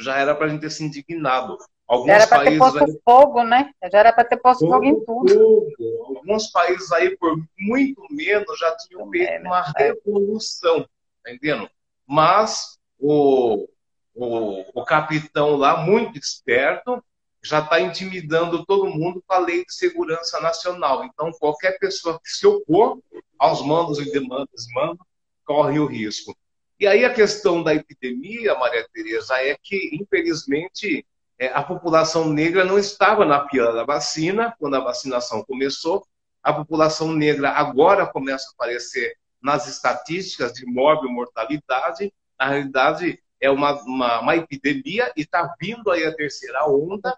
[0.00, 1.56] Já era para a gente ter se indignado.
[1.88, 3.00] Alguns já era para ter posto aí...
[3.04, 3.70] fogo, né?
[3.92, 5.34] Já era para ter posto fogo, em tudo.
[5.34, 6.16] Fogo.
[6.16, 10.88] Alguns países aí, por muito menos, já tinham feito é, uma revolução,
[11.22, 11.70] tá entendendo?
[12.04, 13.68] Mas o,
[14.14, 17.02] o, o capitão lá, muito esperto,
[17.42, 21.04] já está intimidando todo mundo com a lei de segurança nacional.
[21.04, 22.98] Então, qualquer pessoa que se opor
[23.38, 24.98] aos mandos e demandas, manda,
[25.44, 26.36] corre o risco.
[26.80, 31.06] E aí a questão da epidemia, Maria Tereza, é que, infelizmente, é,
[31.52, 36.06] a população negra não estava na fila da vacina, quando a vacinação começou.
[36.42, 42.12] A população negra agora começa a aparecer nas estatísticas de e mortalidade.
[42.38, 47.16] Na realidade, é uma, uma, uma epidemia e está vindo aí a terceira onda,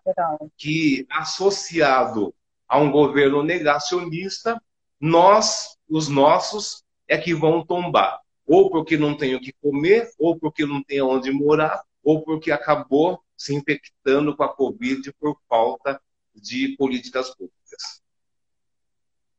[0.57, 2.35] que, associado
[2.67, 4.61] a um governo negacionista,
[5.01, 8.21] nós, os nossos, é que vão tombar.
[8.47, 12.51] Ou porque não tem o que comer, ou porque não tem onde morar, ou porque
[12.51, 16.01] acabou se infectando com a Covid por falta
[16.35, 18.03] de políticas públicas.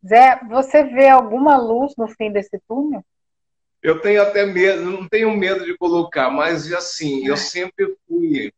[0.05, 3.03] Zé, você vê alguma luz no fim desse túnel?
[3.83, 8.51] Eu tenho até medo, não tenho medo de colocar, mas assim, eu sempre fui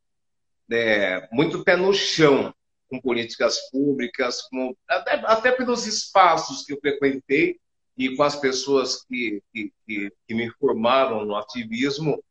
[0.71, 2.53] é, muito pé no chão
[2.87, 7.59] com políticas públicas, com, até, até pelos espaços que eu frequentei,
[7.97, 12.23] e com as pessoas que, que, que, que me formaram no ativismo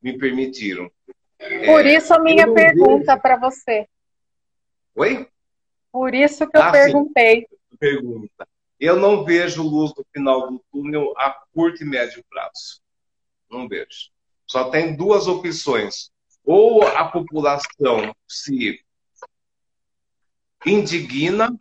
[0.00, 0.90] me permitiram.
[1.38, 3.86] Por é, isso a minha pergunta para você.
[4.94, 5.28] Oi?
[5.92, 7.46] Por isso que eu ah, perguntei.
[7.48, 7.76] Sim.
[7.78, 8.48] Pergunta.
[8.78, 12.80] Eu não vejo luz no final do túnel a curto e médio prazo.
[13.50, 14.10] Não vejo.
[14.46, 16.10] Só tem duas opções.
[16.44, 18.84] Ou a população se
[20.66, 21.56] indigna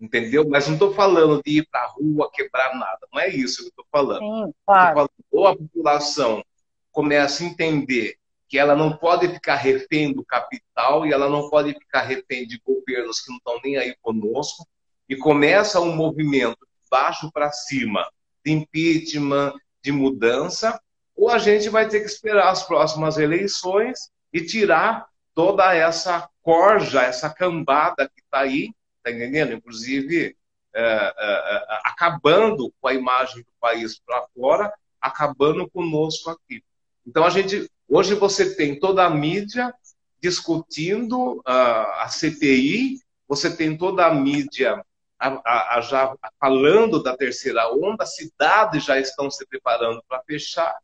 [0.00, 0.48] entendeu?
[0.48, 3.64] Mas não estou falando de ir para a rua quebrar nada, não é isso que
[3.64, 4.20] eu estou falando.
[4.20, 4.94] Sim, claro.
[4.94, 6.44] falando, ou a população
[6.92, 8.16] começa a entender
[8.48, 12.60] que ela não pode ficar refém do capital e ela não pode ficar refém de
[12.64, 14.66] governos que não estão nem aí conosco,
[15.08, 18.08] e começa um movimento de baixo para cima,
[18.44, 20.80] de impeachment, de mudança,
[21.16, 27.02] ou a gente vai ter que esperar as próximas eleições e tirar toda essa corja,
[27.02, 28.70] essa cambada que está aí,
[29.02, 29.52] tá entendendo?
[29.52, 30.36] Inclusive,
[30.74, 36.62] é, é, é, acabando com a imagem do país para fora, acabando conosco aqui.
[37.06, 39.72] Então, a gente, hoje você tem toda a mídia
[40.20, 44.84] discutindo uh, a CPI, você tem toda a mídia
[45.18, 50.76] a, a, a já falando da terceira onda, cidades já estão se preparando para fechar,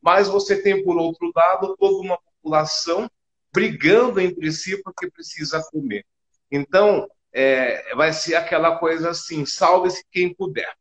[0.00, 3.10] mas você tem, por outro lado, toda uma população
[3.52, 6.04] brigando entre si porque precisa comer.
[6.50, 10.72] Então, é, vai ser aquela coisa assim: salve-se quem puder,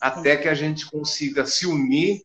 [0.00, 2.22] até que a gente consiga se unir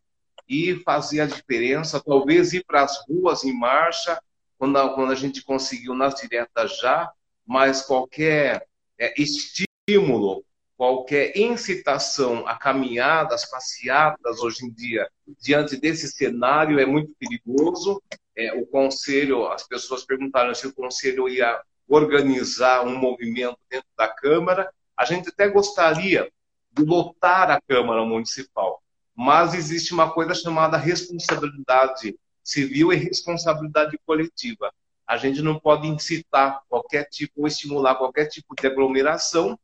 [0.48, 4.20] e fazer a diferença, talvez ir para as ruas em marcha,
[4.58, 7.10] quando a, quando a gente conseguiu nas diretas já,
[7.46, 8.66] mas qualquer
[8.98, 10.44] é, estímulo,
[10.76, 15.08] qualquer incitação a caminhadas, passeadas hoje em dia,
[15.40, 18.02] diante desse cenário, é muito perigoso.
[18.36, 24.08] É, o conselho, as pessoas perguntaram se o conselho ia organizar um movimento dentro da
[24.08, 24.72] Câmara.
[24.96, 26.30] A gente até gostaria
[26.72, 28.82] de lotar a Câmara Municipal,
[29.14, 34.72] mas existe uma coisa chamada responsabilidade civil e responsabilidade coletiva.
[35.06, 39.58] A gente não pode incitar qualquer tipo ou estimular qualquer tipo de aglomeração,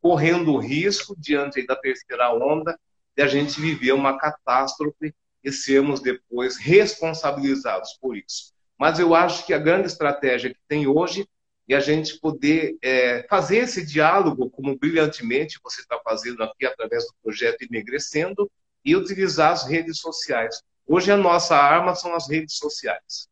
[0.00, 2.78] correndo o risco, diante da terceira onda,
[3.16, 8.52] de a gente viver uma catástrofe e sermos depois responsabilizados por isso.
[8.78, 11.26] Mas eu acho que a grande estratégia que tem hoje
[11.68, 17.04] é a gente poder é, fazer esse diálogo, como brilhantemente você está fazendo aqui através
[17.06, 18.50] do projeto Enegrecendo,
[18.84, 20.62] e utilizar as redes sociais.
[20.86, 23.28] Hoje a nossa arma são as redes sociais.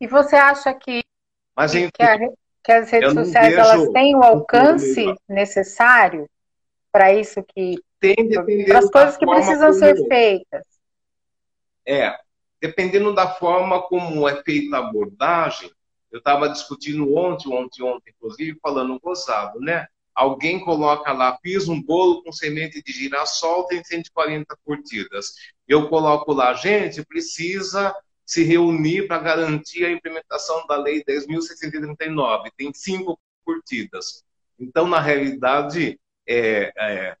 [0.00, 1.02] E você acha que,
[1.56, 2.18] Mas, que, a,
[2.62, 6.28] que as redes sociais elas têm o alcance necessário
[6.90, 7.76] para isso que
[8.66, 10.64] para as coisas que precisam ser feitas?
[11.86, 12.16] É,
[12.60, 15.70] dependendo da forma como é feita a abordagem,
[16.10, 19.86] eu estava discutindo ontem, ontem, ontem, inclusive, falando gozado, né?
[20.14, 25.32] Alguém coloca lá, fiz um bolo com semente de girassol, tem 140 curtidas.
[25.66, 27.94] Eu coloco lá, gente, precisa
[28.24, 32.50] se reunir para garantir a implementação da Lei 10.639.
[32.56, 34.22] Tem cinco curtidas.
[34.58, 37.16] Então, na realidade, é, é,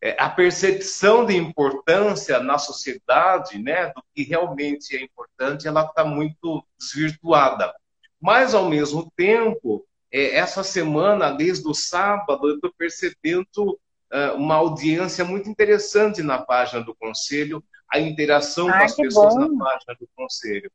[0.00, 6.04] é, a percepção de importância na sociedade, né, do que realmente é importante, ela está
[6.04, 7.74] muito desvirtuada.
[8.20, 9.84] Mas, ao mesmo tempo,
[10.14, 13.80] é, essa semana, desde o sábado, eu estou percebendo
[14.12, 17.62] é, uma audiência muito interessante na página do Conselho,
[17.92, 19.40] a interação com as pessoas bom.
[19.40, 20.70] na página do Conselho.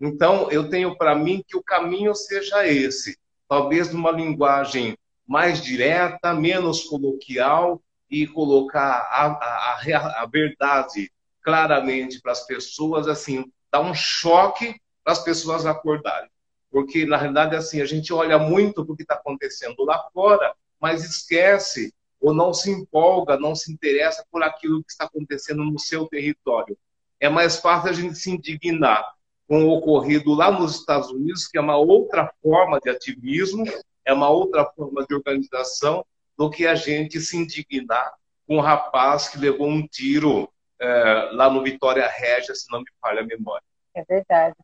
[0.00, 3.16] Então, eu tenho para mim que o caminho seja esse,
[3.48, 7.80] talvez numa linguagem mais direta, menos coloquial
[8.10, 11.12] e colocar a, a, a, a verdade
[11.42, 14.74] claramente para as pessoas, assim, dar um choque
[15.04, 16.28] para as pessoas acordarem.
[16.70, 20.54] Porque, na realidade, assim, a gente olha muito para o que está acontecendo lá fora,
[20.80, 25.78] mas esquece ou não se empolga, não se interessa por aquilo que está acontecendo no
[25.78, 26.76] seu território.
[27.18, 29.04] É mais fácil a gente se indignar
[29.48, 33.64] com o ocorrido lá nos Estados Unidos, que é uma outra forma de ativismo,
[34.04, 36.04] é uma outra forma de organização,
[36.38, 38.12] do que a gente se indignar
[38.46, 40.50] com um rapaz que levou um tiro
[40.80, 43.62] é, lá no Vitória Régia, se não me falha a memória.
[43.94, 44.56] É verdade.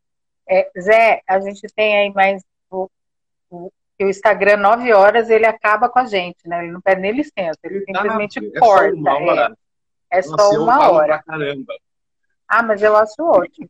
[0.48, 2.88] É, Zé, a gente tem aí mais o,
[3.50, 6.62] o, o Instagram, nove horas, ele acaba com a gente, né?
[6.62, 8.90] Ele não pede nem licença, ele simplesmente é corta.
[8.90, 9.56] Só uma hora.
[10.10, 11.22] É, é só Nossa, uma hora.
[11.22, 11.74] caramba.
[12.48, 13.68] Ah, mas eu acho ótimo.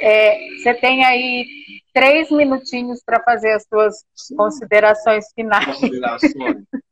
[0.00, 1.46] É, você tem aí
[1.92, 4.36] três minutinhos para fazer as suas Sim.
[4.36, 5.66] considerações finais.
[5.66, 6.64] Considerações.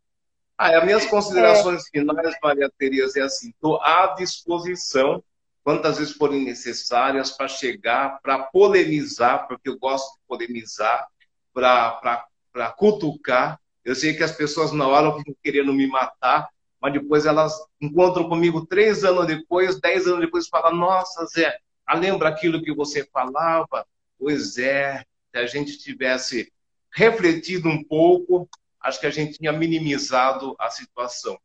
[0.57, 1.99] Ah, as minhas considerações é.
[1.99, 5.21] finais, Maria Tereza, é assim: estou à disposição
[5.65, 11.09] quantas vezes forem necessárias para chegar, para polemizar, porque eu gosto de polemizar,
[11.55, 13.59] para cutucar.
[13.83, 16.49] Eu sei que as pessoas na hora ficam querendo me matar,
[16.81, 21.59] mas depois elas encontram comigo três anos depois, dez anos depois, e falam: Nossa, Zé,
[21.87, 23.87] ah, lembra aquilo que você falava?
[24.19, 26.53] Pois é, se a gente tivesse
[26.93, 28.49] refletido um pouco,
[28.81, 31.39] acho que a gente tinha minimizado a situação.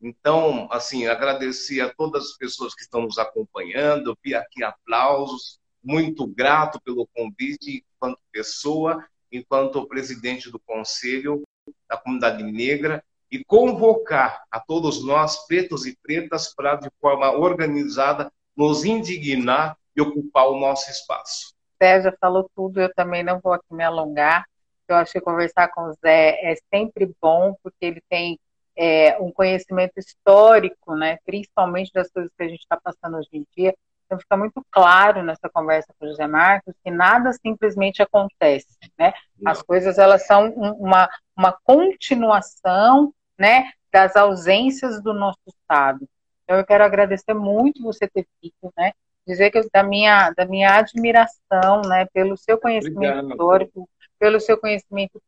[0.00, 6.26] Então, assim, agradecer a todas as pessoas que estão nos acompanhando, vi aqui aplausos, muito
[6.26, 11.42] grato pelo convite enquanto pessoa, enquanto presidente do Conselho
[11.88, 18.32] da Comunidade Negra, e convocar a todos nós, pretos e pretas, para, de forma organizada,
[18.56, 21.54] nos indignar e ocupar o nosso espaço.
[21.82, 24.46] Zé já falou tudo, eu também não vou aqui me alongar.
[24.88, 28.38] Eu acho que conversar com o Zé é sempre bom, porque ele tem
[28.78, 33.44] é, um conhecimento histórico, né, principalmente das coisas que a gente está passando hoje em
[33.56, 33.74] dia.
[34.06, 39.12] Então fica muito claro nessa conversa com o José Marcos que nada simplesmente acontece, né?
[39.44, 46.08] As coisas elas são uma, uma continuação, né, das ausências do nosso estado.
[46.44, 48.92] Então eu quero agradecer muito você ter vindo, né?
[49.26, 53.30] Dizer que da minha da minha admiração, né, pelo seu conhecimento Obrigado.
[53.30, 55.20] histórico, pelo seu conhecimento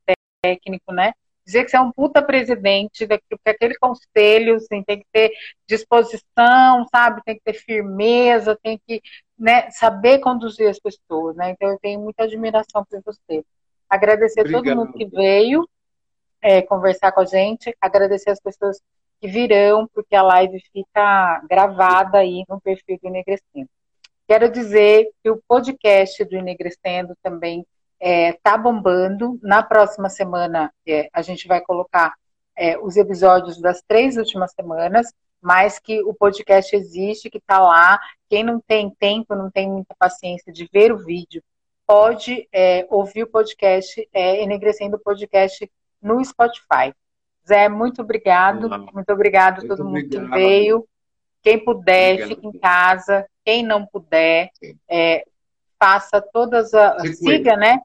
[0.43, 1.13] técnico, né?
[1.45, 5.31] Dizer que você é um puta presidente, que aquele conselho assim, tem que ter
[5.67, 7.23] disposição, sabe?
[7.25, 9.03] Tem que ter firmeza, tem que
[9.39, 11.51] né, saber conduzir as pessoas, né?
[11.51, 13.45] Então eu tenho muita admiração por você.
[13.89, 14.65] Agradecer Obrigado.
[14.65, 15.69] todo mundo que veio
[16.43, 18.81] é, conversar com a gente, agradecer as pessoas
[19.21, 23.69] que virão, porque a live fica gravada aí no perfil do Enegrecendo.
[24.27, 27.67] Quero dizer que o podcast do Enegrecendo também
[28.01, 29.39] é, tá bombando.
[29.43, 32.15] Na próxima semana, é, a gente vai colocar
[32.57, 38.01] é, os episódios das três últimas semanas, mas que o podcast existe, que está lá.
[38.29, 41.43] Quem não tem tempo, não tem muita paciência de ver o vídeo,
[41.87, 45.71] pode é, ouvir o podcast, é, Enegrecendo o Podcast
[46.01, 46.95] no Spotify.
[47.47, 48.69] Zé, muito obrigado.
[48.93, 50.27] Muito obrigado a todo mundo obrigado.
[50.27, 50.87] que veio.
[51.43, 52.29] Quem puder, obrigado.
[52.29, 53.27] fique em casa.
[53.45, 54.51] Quem não puder,
[54.89, 55.25] é,
[55.79, 57.19] faça todas as.
[57.19, 57.81] Siga, né?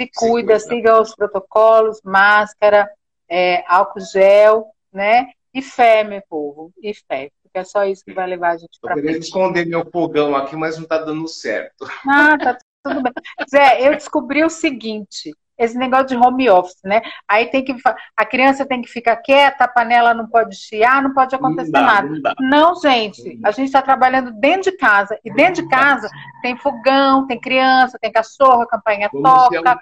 [0.00, 2.90] Se cuida, siga os protocolos, máscara,
[3.28, 5.30] é, álcool gel, né?
[5.52, 7.30] E fé, meu povo, e fé.
[7.42, 9.12] Porque é só isso que vai levar a gente para frente.
[9.12, 11.86] Eu esconder meu fogão aqui, mas não está dando certo.
[12.08, 13.12] Ah, tá tudo bem.
[13.48, 17.00] Zé, eu descobri o seguinte: esse negócio de home office, né?
[17.28, 17.74] Aí tem que
[18.16, 21.80] a criança tem que ficar quieta, a panela não pode chiar, não pode acontecer não
[21.80, 22.34] dá, nada.
[22.40, 26.08] Não, não, gente, a gente está trabalhando dentro de casa e dentro de casa
[26.42, 29.80] tem fogão, tem criança, tem cachorro, a campanha Como toca.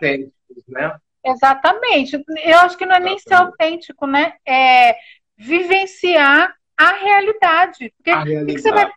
[0.68, 0.96] né?
[1.24, 2.22] Exatamente.
[2.44, 4.34] Eu acho que não é nem ser autêntico, né?
[4.46, 4.96] É
[5.36, 7.92] vivenciar a realidade.
[7.96, 8.54] Porque a realidade.
[8.54, 8.90] Que você vai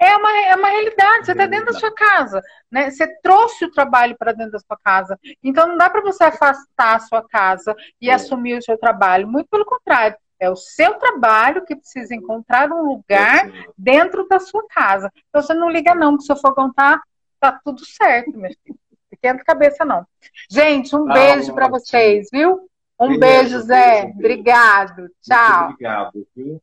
[0.00, 2.40] é uma, é uma realidade, você está dentro da sua casa,
[2.70, 2.90] né?
[2.90, 5.18] Você trouxe o trabalho para dentro da sua casa.
[5.44, 8.14] Então não dá para você afastar a sua casa e é.
[8.14, 9.28] assumir o seu trabalho.
[9.28, 14.40] Muito pelo contrário, é o seu trabalho que precisa encontrar um lugar é dentro da
[14.40, 15.12] sua casa.
[15.28, 16.98] Então você não liga não, que o seu fogão tá,
[17.38, 18.78] tá tudo certo, meu filho.
[19.12, 20.06] Esquenta a cabeça não.
[20.48, 22.70] Gente, um tá beijo para vocês, viu?
[22.98, 24.02] Um Beleza, beijo, Zé.
[24.02, 25.10] Beijo, Obrigado.
[25.20, 25.64] Tchau.
[25.64, 26.62] Muito obrigado, viu?